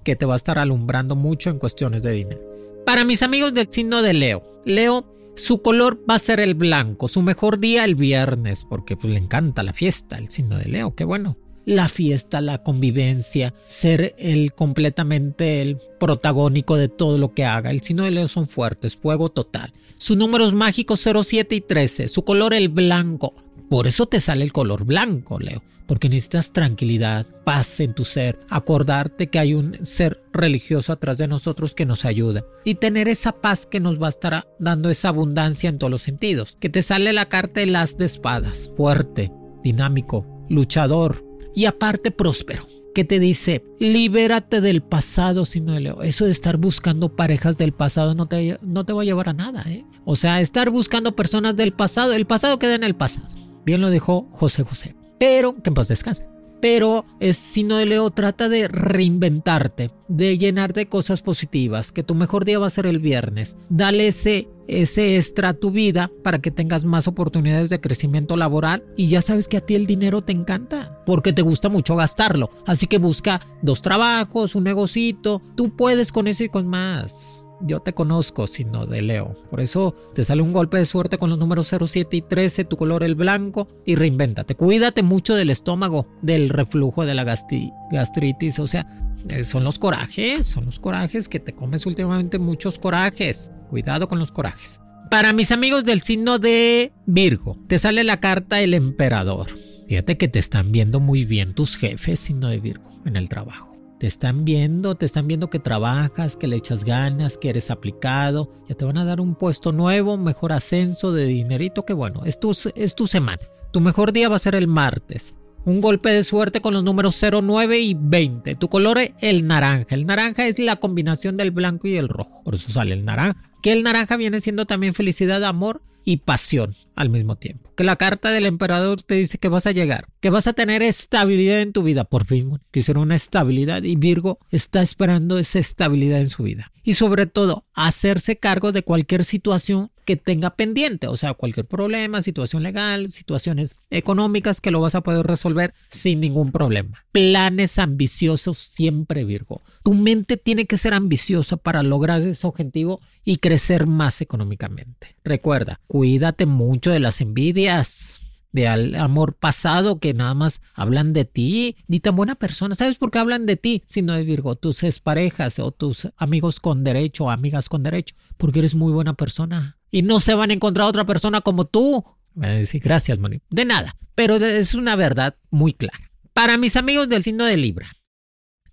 que 0.04 0.16
te 0.16 0.26
va 0.26 0.34
a 0.34 0.36
estar 0.36 0.58
alumbrando 0.58 1.16
mucho 1.16 1.50
en 1.50 1.58
cuestiones 1.58 2.02
de 2.02 2.12
dinero. 2.12 2.40
Para 2.86 3.04
mis 3.04 3.22
amigos 3.22 3.52
del 3.52 3.68
signo 3.70 4.00
de 4.02 4.14
Leo, 4.14 4.42
Leo, 4.64 5.04
su 5.34 5.62
color 5.62 6.02
va 6.08 6.14
a 6.14 6.18
ser 6.18 6.40
el 6.40 6.54
blanco, 6.54 7.06
su 7.06 7.22
mejor 7.22 7.60
día 7.60 7.84
el 7.84 7.94
viernes, 7.94 8.64
porque 8.68 8.96
pues, 8.96 9.12
le 9.12 9.18
encanta 9.20 9.62
la 9.62 9.72
fiesta, 9.72 10.18
el 10.18 10.30
signo 10.30 10.58
de 10.58 10.64
Leo, 10.64 10.94
qué 10.94 11.04
bueno. 11.04 11.36
La 11.64 11.90
fiesta, 11.90 12.40
la 12.40 12.62
convivencia, 12.62 13.52
ser 13.66 14.14
el 14.18 14.54
completamente 14.54 15.60
el 15.60 15.78
protagónico 16.00 16.76
de 16.76 16.88
todo 16.88 17.18
lo 17.18 17.34
que 17.34 17.44
haga. 17.44 17.70
El 17.70 17.82
signo 17.82 18.04
de 18.04 18.10
Leo 18.10 18.26
son 18.26 18.48
fuertes, 18.48 18.96
fuego 18.96 19.28
total. 19.28 19.74
Sus 19.98 20.16
números 20.16 20.54
mágicos 20.54 21.00
07 21.00 21.54
y 21.54 21.60
13, 21.60 22.08
su 22.08 22.24
color 22.24 22.54
el 22.54 22.70
blanco. 22.70 23.34
Por 23.68 23.86
eso 23.86 24.06
te 24.06 24.20
sale 24.20 24.44
el 24.44 24.52
color 24.52 24.84
blanco, 24.84 25.38
Leo 25.38 25.62
porque 25.88 26.10
necesitas 26.10 26.52
tranquilidad, 26.52 27.26
paz 27.44 27.80
en 27.80 27.94
tu 27.94 28.04
ser, 28.04 28.38
acordarte 28.50 29.28
que 29.28 29.38
hay 29.38 29.54
un 29.54 29.84
ser 29.86 30.22
religioso 30.34 30.92
atrás 30.92 31.16
de 31.16 31.26
nosotros 31.26 31.74
que 31.74 31.86
nos 31.86 32.04
ayuda 32.04 32.44
y 32.62 32.74
tener 32.74 33.08
esa 33.08 33.32
paz 33.32 33.64
que 33.64 33.80
nos 33.80 34.00
va 34.00 34.06
a 34.06 34.10
estar 34.10 34.46
dando 34.58 34.90
esa 34.90 35.08
abundancia 35.08 35.70
en 35.70 35.78
todos 35.78 35.90
los 35.90 36.02
sentidos. 36.02 36.58
Que 36.60 36.68
te 36.68 36.82
sale 36.82 37.14
la 37.14 37.30
carta 37.30 37.60
de 37.60 37.66
las 37.66 37.96
de 37.96 38.04
espadas, 38.04 38.70
fuerte, 38.76 39.32
dinámico, 39.64 40.26
luchador 40.50 41.24
y 41.54 41.64
aparte 41.64 42.10
próspero 42.10 42.66
que 42.94 43.04
te 43.04 43.18
dice, 43.18 43.64
libérate 43.78 44.60
del 44.60 44.82
pasado, 44.82 45.46
sino 45.46 45.78
Leo. 45.78 46.02
Eso 46.02 46.26
de 46.26 46.32
estar 46.32 46.58
buscando 46.58 47.16
parejas 47.16 47.56
del 47.56 47.72
pasado 47.72 48.14
no 48.14 48.26
te, 48.26 48.58
no 48.60 48.84
te 48.84 48.92
va 48.92 49.02
a 49.02 49.04
llevar 49.04 49.30
a 49.30 49.32
nada, 49.32 49.62
¿eh? 49.68 49.84
O 50.04 50.16
sea, 50.16 50.40
estar 50.40 50.68
buscando 50.68 51.14
personas 51.14 51.56
del 51.56 51.72
pasado, 51.72 52.12
el 52.12 52.26
pasado 52.26 52.58
queda 52.58 52.74
en 52.74 52.84
el 52.84 52.96
pasado. 52.96 53.28
Bien 53.68 53.82
lo 53.82 53.90
dijo 53.90 54.26
José 54.30 54.62
José. 54.62 54.94
Pero, 55.20 55.54
que 55.62 55.68
en 55.68 55.74
paz 55.74 55.88
descanse. 55.88 56.26
Pero 56.62 57.04
es 57.20 57.36
sino 57.36 57.76
de 57.76 57.84
Leo, 57.84 58.10
trata 58.10 58.48
de 58.48 58.66
reinventarte, 58.66 59.90
de 60.08 60.38
llenar 60.38 60.72
de 60.72 60.88
cosas 60.88 61.20
positivas, 61.20 61.92
que 61.92 62.02
tu 62.02 62.14
mejor 62.14 62.46
día 62.46 62.58
va 62.58 62.66
a 62.66 62.70
ser 62.70 62.86
el 62.86 62.98
viernes. 62.98 63.58
Dale 63.68 64.06
ese, 64.06 64.48
ese 64.68 65.18
extra 65.18 65.50
a 65.50 65.52
tu 65.52 65.70
vida 65.70 66.10
para 66.24 66.38
que 66.38 66.50
tengas 66.50 66.86
más 66.86 67.08
oportunidades 67.08 67.68
de 67.68 67.78
crecimiento 67.78 68.38
laboral 68.38 68.86
y 68.96 69.08
ya 69.08 69.20
sabes 69.20 69.48
que 69.48 69.58
a 69.58 69.66
ti 69.66 69.74
el 69.74 69.86
dinero 69.86 70.22
te 70.22 70.32
encanta, 70.32 71.02
porque 71.04 71.34
te 71.34 71.42
gusta 71.42 71.68
mucho 71.68 71.94
gastarlo. 71.94 72.48
Así 72.66 72.86
que 72.86 72.96
busca 72.96 73.46
dos 73.60 73.82
trabajos, 73.82 74.54
un 74.54 74.64
negocito, 74.64 75.42
tú 75.56 75.76
puedes 75.76 76.10
con 76.10 76.26
eso 76.26 76.42
y 76.42 76.48
con 76.48 76.66
más 76.66 77.37
yo 77.60 77.80
te 77.80 77.92
conozco, 77.92 78.46
sino 78.46 78.86
de 78.86 79.02
Leo. 79.02 79.36
Por 79.50 79.60
eso 79.60 79.94
te 80.14 80.24
sale 80.24 80.42
un 80.42 80.52
golpe 80.52 80.78
de 80.78 80.86
suerte 80.86 81.18
con 81.18 81.30
los 81.30 81.38
números 81.38 81.68
07 81.68 82.16
y 82.16 82.22
13, 82.22 82.64
tu 82.64 82.76
color 82.76 83.02
el 83.02 83.14
blanco, 83.14 83.68
y 83.84 83.94
reinvéntate. 83.94 84.54
Cuídate 84.54 85.02
mucho 85.02 85.34
del 85.34 85.50
estómago, 85.50 86.06
del 86.22 86.48
reflujo, 86.48 87.04
de 87.04 87.14
la 87.14 87.24
gastritis. 87.24 88.58
O 88.58 88.66
sea, 88.66 88.86
eh, 89.28 89.44
son 89.44 89.64
los 89.64 89.78
corajes, 89.78 90.46
son 90.46 90.66
los 90.66 90.78
corajes 90.78 91.28
que 91.28 91.40
te 91.40 91.54
comes 91.54 91.86
últimamente 91.86 92.38
muchos 92.38 92.78
corajes. 92.78 93.50
Cuidado 93.70 94.08
con 94.08 94.18
los 94.18 94.32
corajes. 94.32 94.80
Para 95.10 95.32
mis 95.32 95.52
amigos 95.52 95.84
del 95.84 96.02
signo 96.02 96.38
de 96.38 96.92
Virgo, 97.06 97.56
te 97.66 97.78
sale 97.78 98.04
la 98.04 98.20
carta 98.20 98.60
el 98.60 98.74
emperador. 98.74 99.48
Fíjate 99.88 100.18
que 100.18 100.28
te 100.28 100.38
están 100.38 100.70
viendo 100.70 101.00
muy 101.00 101.24
bien 101.24 101.54
tus 101.54 101.76
jefes, 101.76 102.20
signo 102.20 102.48
de 102.48 102.60
Virgo, 102.60 103.00
en 103.06 103.16
el 103.16 103.30
trabajo. 103.30 103.67
Te 103.98 104.06
están 104.06 104.44
viendo, 104.44 104.94
te 104.94 105.06
están 105.06 105.26
viendo 105.26 105.50
que 105.50 105.58
trabajas, 105.58 106.36
que 106.36 106.46
le 106.46 106.56
echas 106.56 106.84
ganas, 106.84 107.36
que 107.36 107.48
eres 107.48 107.70
aplicado. 107.70 108.52
Ya 108.68 108.76
te 108.76 108.84
van 108.84 108.96
a 108.96 109.04
dar 109.04 109.20
un 109.20 109.34
puesto 109.34 109.72
nuevo, 109.72 110.16
mejor 110.16 110.52
ascenso 110.52 111.12
de 111.12 111.26
dinerito, 111.26 111.84
que 111.84 111.94
bueno, 111.94 112.22
es 112.24 112.38
tu, 112.38 112.56
es 112.76 112.94
tu 112.94 113.08
semana. 113.08 113.42
Tu 113.72 113.80
mejor 113.80 114.12
día 114.12 114.28
va 114.28 114.36
a 114.36 114.40
ser 114.40 114.54
el 114.54 114.68
martes. 114.68 115.34
Un 115.64 115.80
golpe 115.80 116.10
de 116.10 116.22
suerte 116.22 116.60
con 116.60 116.74
los 116.74 116.84
números 116.84 117.20
09 117.20 117.80
y 117.80 117.96
20. 117.98 118.54
Tu 118.54 118.68
color 118.68 118.98
es 118.98 119.12
el 119.20 119.46
naranja. 119.48 119.96
El 119.96 120.06
naranja 120.06 120.46
es 120.46 120.60
la 120.60 120.76
combinación 120.76 121.36
del 121.36 121.50
blanco 121.50 121.88
y 121.88 121.96
el 121.96 122.08
rojo. 122.08 122.42
Por 122.44 122.54
eso 122.54 122.70
sale 122.70 122.94
el 122.94 123.04
naranja. 123.04 123.50
Que 123.62 123.72
el 123.72 123.82
naranja 123.82 124.16
viene 124.16 124.40
siendo 124.40 124.64
también 124.64 124.94
felicidad, 124.94 125.44
amor 125.44 125.82
y 126.08 126.16
pasión 126.16 126.74
al 126.94 127.10
mismo 127.10 127.36
tiempo. 127.36 127.70
Que 127.76 127.84
la 127.84 127.96
carta 127.96 128.30
del 128.30 128.46
emperador 128.46 129.02
te 129.02 129.16
dice 129.16 129.36
que 129.36 129.50
vas 129.50 129.66
a 129.66 129.72
llegar, 129.72 130.08
que 130.20 130.30
vas 130.30 130.46
a 130.46 130.54
tener 130.54 130.80
estabilidad 130.80 131.60
en 131.60 131.74
tu 131.74 131.82
vida. 131.82 132.04
Por 132.04 132.24
fin, 132.24 132.62
quisiera 132.70 133.00
una 133.00 133.14
estabilidad 133.14 133.82
y 133.82 133.96
Virgo 133.96 134.38
está 134.50 134.80
esperando 134.80 135.38
esa 135.38 135.58
estabilidad 135.58 136.20
en 136.20 136.30
su 136.30 136.44
vida. 136.44 136.72
Y 136.82 136.94
sobre 136.94 137.26
todo, 137.26 137.66
hacerse 137.74 138.38
cargo 138.38 138.72
de 138.72 138.84
cualquier 138.84 139.26
situación 139.26 139.90
que 140.08 140.16
tenga 140.16 140.56
pendiente, 140.56 141.06
o 141.06 141.18
sea, 141.18 141.34
cualquier 141.34 141.66
problema, 141.66 142.22
situación 142.22 142.62
legal, 142.62 143.12
situaciones 143.12 143.76
económicas 143.90 144.62
que 144.62 144.70
lo 144.70 144.80
vas 144.80 144.94
a 144.94 145.02
poder 145.02 145.26
resolver 145.26 145.74
sin 145.88 146.20
ningún 146.20 146.50
problema. 146.50 147.04
Planes 147.12 147.78
ambiciosos 147.78 148.56
siempre, 148.56 149.24
Virgo. 149.24 149.60
Tu 149.82 149.92
mente 149.92 150.38
tiene 150.38 150.64
que 150.64 150.78
ser 150.78 150.94
ambiciosa 150.94 151.58
para 151.58 151.82
lograr 151.82 152.22
ese 152.22 152.46
objetivo 152.46 153.02
y 153.22 153.36
crecer 153.36 153.86
más 153.86 154.22
económicamente. 154.22 155.14
Recuerda, 155.24 155.78
cuídate 155.86 156.46
mucho 156.46 156.90
de 156.90 157.00
las 157.00 157.20
envidias 157.20 158.22
de 158.52 158.66
amor 158.66 159.34
pasado 159.34 160.00
que 160.00 160.14
nada 160.14 160.32
más 160.32 160.62
hablan 160.72 161.12
de 161.12 161.26
ti, 161.26 161.76
ni 161.86 162.00
tan 162.00 162.16
buena 162.16 162.34
persona. 162.34 162.74
¿Sabes 162.74 162.96
por 162.96 163.10
qué 163.10 163.18
hablan 163.18 163.44
de 163.44 163.56
ti? 163.56 163.82
Si 163.84 164.00
no 164.00 164.16
es 164.16 164.24
Virgo, 164.24 164.56
tus 164.56 164.82
parejas 165.00 165.58
o 165.58 165.70
tus 165.70 166.08
amigos 166.16 166.60
con 166.60 166.82
derecho 166.82 167.24
o 167.24 167.30
amigas 167.30 167.68
con 167.68 167.82
derecho, 167.82 168.14
porque 168.38 168.60
eres 168.60 168.74
muy 168.74 168.90
buena 168.90 169.12
persona. 169.12 169.77
Y 169.90 170.02
no 170.02 170.20
se 170.20 170.34
van 170.34 170.50
a 170.50 170.54
encontrar 170.54 170.86
otra 170.86 171.04
persona 171.04 171.40
como 171.40 171.64
tú. 171.64 172.04
Me 172.34 172.58
decir 172.58 172.82
gracias, 172.82 173.18
Moni. 173.18 173.40
De 173.50 173.64
nada, 173.64 173.96
pero 174.14 174.36
es 174.36 174.74
una 174.74 174.96
verdad 174.96 175.36
muy 175.50 175.72
clara. 175.72 176.10
Para 176.32 176.56
mis 176.56 176.76
amigos 176.76 177.08
del 177.08 177.22
signo 177.22 177.44
de 177.44 177.56
Libra, 177.56 177.90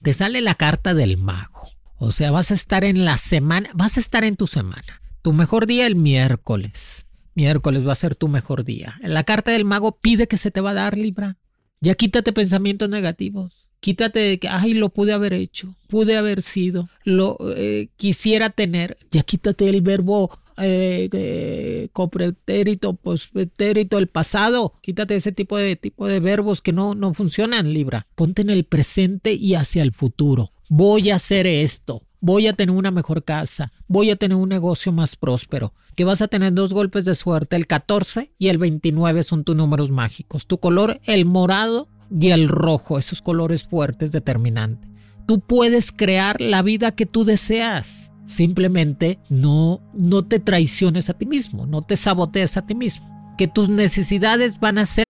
te 0.02 0.14
sale 0.14 0.42
la 0.42 0.56
carta 0.56 0.94
del 0.94 1.18
mago. 1.18 1.70
O 1.98 2.12
sea, 2.12 2.32
vas 2.32 2.52
a 2.52 2.54
estar 2.54 2.84
en 2.84 3.06
la 3.06 3.18
semana, 3.18 3.70
vas 3.74 3.98
a 3.98 4.02
estar 4.02 4.24
en 4.24 4.36
tu 4.36 4.48
semana. 4.48 5.02
Tu 5.22 5.34
mejor 5.34 5.66
día 5.66 5.88
el 5.88 5.96
miércoles 5.96 7.06
Miércoles 7.36 7.86
va 7.86 7.92
a 7.92 7.96
ser 7.96 8.16
tu 8.16 8.30
mejor 8.30 8.64
día. 8.64 8.96
La 9.04 9.26
carta 9.26 9.52
del 9.52 9.66
mago 9.66 10.00
pide 10.00 10.28
que 10.28 10.38
se 10.38 10.52
te 10.52 10.62
va 10.62 10.72
a 10.72 10.76
dar, 10.76 10.98
Libra. 10.98 11.38
Ya 11.82 11.94
quítate 11.94 12.32
pensamientos 12.32 12.90
negativos. 12.90 13.68
Quítate 13.82 14.20
de 14.20 14.40
que, 14.40 14.48
ay, 14.48 14.74
lo 14.74 14.90
pude 14.90 15.12
haber 15.12 15.34
hecho, 15.34 15.76
pude 15.90 16.18
haber 16.18 16.42
sido, 16.42 16.90
lo 17.04 17.38
eh, 17.56 17.90
quisiera 17.98 18.50
tener. 18.50 18.98
Ya 19.12 19.22
quítate 19.24 19.70
el 19.70 19.82
verbo 19.82 20.40
eh, 20.58 21.10
eh, 21.12 21.90
copretérito, 21.94 22.94
pospretérito, 22.94 23.98
el 23.98 24.08
pasado. 24.08 24.74
Quítate 24.82 25.16
ese 25.16 25.32
tipo 25.32 25.58
de, 25.58 25.76
tipo 25.76 26.08
de 26.08 26.20
verbos 26.20 26.62
que 26.62 26.74
no, 26.74 26.96
no 26.96 27.14
funcionan, 27.14 27.74
Libra. 27.74 28.08
Ponte 28.16 28.42
en 28.42 28.50
el 28.50 28.66
presente 28.66 29.34
y 29.34 29.56
hacia 29.56 29.84
el 29.84 29.92
futuro. 29.92 30.52
Voy 30.70 31.12
a 31.12 31.16
hacer 31.16 31.48
esto 31.48 32.02
voy 32.26 32.48
a 32.48 32.54
tener 32.54 32.76
una 32.76 32.90
mejor 32.90 33.24
casa, 33.24 33.72
voy 33.88 34.10
a 34.10 34.16
tener 34.16 34.36
un 34.36 34.50
negocio 34.50 34.92
más 34.92 35.16
próspero, 35.16 35.74
que 35.96 36.06
vas 36.06 36.24
a 36.24 36.28
tener 36.28 36.54
dos 36.54 36.74
golpes 36.74 37.06
de 37.06 37.14
suerte, 37.14 37.56
el 37.56 37.68
14 37.68 38.32
y 38.40 38.48
el 38.48 38.58
29 38.58 39.22
son 39.22 39.44
tus 39.44 39.56
números 39.56 39.92
mágicos, 39.92 40.48
tu 40.48 40.60
color 40.60 41.00
el 41.04 41.26
morado 41.26 41.88
y 42.10 42.32
el 42.32 42.48
rojo, 42.48 42.98
esos 42.98 43.22
colores 43.22 43.64
fuertes 43.64 44.12
determinantes. 44.12 44.90
Tú 45.28 45.40
puedes 45.40 45.92
crear 45.92 46.42
la 46.42 46.64
vida 46.64 46.96
que 46.96 47.06
tú 47.06 47.26
deseas. 47.26 48.12
Simplemente 48.26 49.20
no, 49.30 49.82
no 49.94 50.24
te 50.24 50.40
traiciones 50.40 51.10
a 51.10 51.14
ti 51.14 51.26
mismo, 51.26 51.66
no 51.66 51.82
te 51.82 51.96
sabotees 51.96 52.58
a 52.58 52.62
ti 52.62 52.76
mismo. 52.76 53.08
Que 53.38 53.48
tus 53.48 53.70
necesidades 53.70 54.60
van 54.60 54.78
a 54.78 54.86
ser 54.86 55.06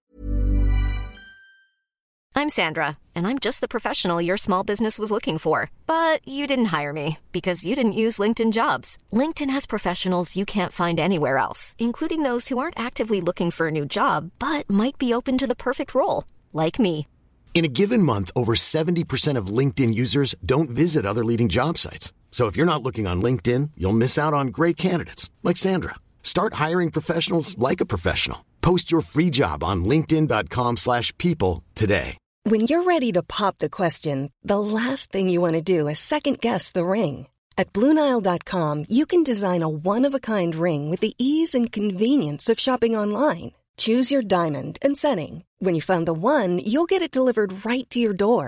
I'm 2.38 2.50
Sandra, 2.50 2.98
and 3.16 3.26
I'm 3.26 3.40
just 3.40 3.62
the 3.62 3.68
professional 3.68 4.22
your 4.22 4.36
small 4.36 4.66
business 4.66 5.00
was 5.00 5.10
looking 5.10 5.38
for. 5.38 5.72
But 5.88 6.20
you 6.28 6.46
didn't 6.48 6.74
hire 6.78 6.92
me 6.92 7.18
because 7.32 7.66
you 7.66 7.78
didn't 7.78 8.02
use 8.04 8.18
LinkedIn 8.18 8.52
jobs. 8.52 8.98
LinkedIn 9.14 9.50
has 9.50 9.66
professionals 9.66 10.36
you 10.36 10.44
can't 10.44 10.74
find 10.74 11.00
anywhere 11.00 11.38
else, 11.38 11.78
including 11.80 12.24
those 12.24 12.50
who 12.50 12.58
aren't 12.58 12.78
actively 12.78 13.22
looking 13.22 13.52
for 13.52 13.70
a 13.70 13.72
new 13.72 13.86
job 13.86 14.32
but 14.38 14.70
might 14.70 14.98
be 14.98 15.14
open 15.14 15.38
to 15.38 15.48
the 15.48 15.56
perfect 15.56 15.96
role, 15.96 16.26
like 16.52 16.78
me. 16.78 17.08
In 17.54 17.64
a 17.64 17.70
given 17.70 18.04
month, 18.04 18.32
over 18.36 18.54
70% 18.54 19.38
of 19.38 19.48
LinkedIn 19.48 19.96
users 19.96 20.36
don't 20.46 20.70
visit 20.70 21.06
other 21.06 21.24
leading 21.24 21.48
job 21.48 21.78
sites. 21.78 22.12
So 22.36 22.48
if 22.48 22.58
you're 22.58 22.66
not 22.66 22.84
looking 22.84 23.08
on 23.08 23.22
LinkedIn, 23.22 23.72
you'll 23.78 24.02
miss 24.04 24.20
out 24.20 24.34
on 24.34 24.48
great 24.48 24.76
candidates 24.76 25.30
like 25.42 25.56
Sandra. 25.56 25.96
Start 26.22 26.56
hiring 26.56 26.92
professionals 26.92 27.58
like 27.58 27.80
a 27.80 27.86
professional. 27.86 28.44
Post 28.60 28.92
your 28.92 29.00
free 29.00 29.30
job 29.30 29.64
on 29.64 29.86
linkedin.com/people 29.86 31.64
today. 31.76 32.18
When 32.44 32.68
you're 32.68 32.84
ready 32.84 33.14
to 33.14 33.24
pop 33.24 33.60
the 33.60 33.70
question, 33.70 34.18
the 34.44 34.60
last 34.60 35.14
thing 35.14 35.30
you 35.30 35.40
want 35.40 35.56
to 35.56 35.80
do 35.80 35.88
is 35.88 36.00
second 36.00 36.42
guess 36.42 36.72
the 36.72 36.84
ring. 36.84 37.28
At 37.58 37.72
BlueNile.com, 37.72 38.84
you 38.90 39.06
can 39.06 39.24
design 39.24 39.64
a 39.64 39.76
one-of-a-kind 39.94 40.56
ring 40.56 40.92
with 40.92 41.00
the 41.00 41.16
ease 41.18 41.56
and 41.58 41.72
convenience 41.72 42.52
of 42.52 42.60
shopping 42.60 43.00
online. 43.00 43.52
Choose 43.78 44.12
your 44.12 44.28
diamond 44.38 44.78
and 44.84 44.98
setting. 44.98 45.44
When 45.64 45.76
you 45.76 45.82
find 45.82 46.06
the 46.06 46.20
one, 46.36 46.60
you'll 46.60 46.92
get 46.94 47.02
it 47.02 47.16
delivered 47.16 47.66
right 47.66 47.90
to 47.92 48.00
your 48.00 48.18
door. 48.28 48.48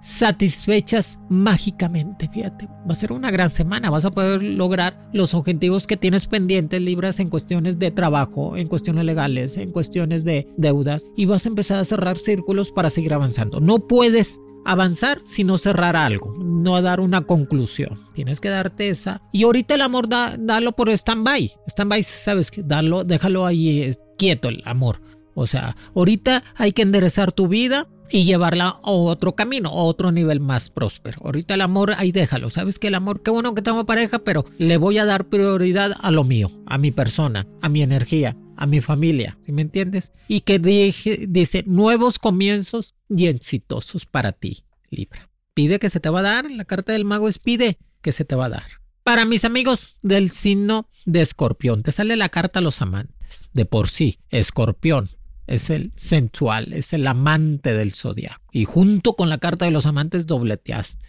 Satisfechas 0.00 1.18
mágicamente, 1.28 2.28
fíjate. 2.32 2.66
Va 2.66 2.92
a 2.92 2.94
ser 2.94 3.12
una 3.12 3.30
gran 3.30 3.50
semana, 3.50 3.90
vas 3.90 4.04
a 4.04 4.10
poder 4.10 4.42
lograr 4.42 4.96
los 5.12 5.34
objetivos 5.34 5.86
que 5.86 5.96
tienes 5.96 6.26
pendientes, 6.26 6.80
libras 6.82 7.20
en 7.20 7.30
cuestiones 7.30 7.78
de 7.78 7.90
trabajo, 7.90 8.56
en 8.56 8.68
cuestiones 8.68 9.04
legales, 9.04 9.56
en 9.56 9.72
cuestiones 9.72 10.24
de 10.24 10.48
deudas 10.56 11.04
y 11.16 11.26
vas 11.26 11.46
a 11.46 11.48
empezar 11.48 11.78
a 11.78 11.84
cerrar 11.84 12.18
círculos 12.18 12.72
para 12.72 12.90
seguir 12.90 13.14
avanzando. 13.14 13.60
No 13.60 13.78
puedes 13.86 14.38
avanzar 14.64 15.20
sino 15.24 15.58
cerrar 15.58 15.96
algo, 15.96 16.34
no 16.38 16.80
dar 16.82 17.00
una 17.00 17.22
conclusión. 17.22 18.00
Tienes 18.14 18.40
que 18.40 18.48
darte 18.48 18.88
esa. 18.88 19.22
Y 19.32 19.44
ahorita 19.44 19.74
el 19.74 19.82
amor, 19.82 20.08
da, 20.08 20.36
dalo 20.38 20.72
por 20.72 20.88
stand-by. 20.88 21.52
Stand-by, 21.68 22.02
sabes 22.02 22.50
que 22.50 22.62
darlo, 22.62 23.04
déjalo 23.04 23.46
ahí 23.46 23.82
eh, 23.82 23.96
quieto 24.18 24.48
el 24.48 24.62
amor. 24.64 25.00
O 25.34 25.46
sea, 25.46 25.76
ahorita 25.94 26.44
hay 26.56 26.72
que 26.72 26.82
enderezar 26.82 27.32
tu 27.32 27.48
vida 27.48 27.88
y 28.12 28.24
llevarla 28.24 28.66
a 28.66 28.90
otro 28.90 29.34
camino, 29.34 29.70
a 29.70 29.84
otro 29.84 30.12
nivel 30.12 30.38
más 30.38 30.68
próspero. 30.68 31.20
Ahorita 31.24 31.54
el 31.54 31.62
amor, 31.62 31.94
ahí 31.96 32.12
déjalo. 32.12 32.50
Sabes 32.50 32.78
que 32.78 32.88
el 32.88 32.94
amor, 32.94 33.22
qué 33.22 33.30
bueno 33.30 33.54
que 33.54 33.62
tengo 33.62 33.86
pareja, 33.86 34.18
pero 34.18 34.44
le 34.58 34.76
voy 34.76 34.98
a 34.98 35.06
dar 35.06 35.28
prioridad 35.28 35.96
a 35.98 36.10
lo 36.10 36.22
mío, 36.22 36.50
a 36.66 36.78
mi 36.78 36.90
persona, 36.90 37.46
a 37.62 37.68
mi 37.68 37.82
energía, 37.82 38.36
a 38.56 38.66
mi 38.66 38.80
familia. 38.80 39.38
¿Sí 39.46 39.52
me 39.52 39.62
entiendes? 39.62 40.12
Y 40.28 40.42
que 40.42 40.58
dice 40.58 41.64
nuevos 41.66 42.18
comienzos 42.18 42.94
y 43.08 43.26
exitosos 43.26 44.04
para 44.04 44.32
ti, 44.32 44.64
Libra. 44.90 45.30
Pide 45.54 45.78
que 45.78 45.90
se 45.90 46.00
te 46.00 46.10
va 46.10 46.20
a 46.20 46.22
dar. 46.22 46.50
La 46.50 46.64
carta 46.64 46.92
del 46.92 47.04
mago 47.04 47.28
es 47.28 47.38
pide 47.38 47.78
que 48.02 48.12
se 48.12 48.24
te 48.24 48.34
va 48.34 48.46
a 48.46 48.50
dar. 48.50 48.66
Para 49.04 49.24
mis 49.24 49.44
amigos 49.44 49.96
del 50.02 50.30
signo 50.30 50.88
de 51.06 51.22
escorpión, 51.22 51.82
te 51.82 51.92
sale 51.92 52.16
la 52.16 52.28
carta 52.28 52.60
a 52.60 52.62
los 52.62 52.80
amantes. 52.82 53.48
De 53.52 53.64
por 53.64 53.88
sí, 53.88 54.18
escorpión 54.30 55.10
es 55.46 55.70
el 55.70 55.92
sensual, 55.96 56.72
es 56.72 56.92
el 56.92 57.06
amante 57.06 57.72
del 57.72 57.92
zodiaco. 57.92 58.40
Y 58.52 58.64
junto 58.64 59.16
con 59.16 59.28
la 59.28 59.38
carta 59.38 59.64
de 59.64 59.70
los 59.70 59.86
amantes 59.86 60.26
dobleteaste. 60.26 61.04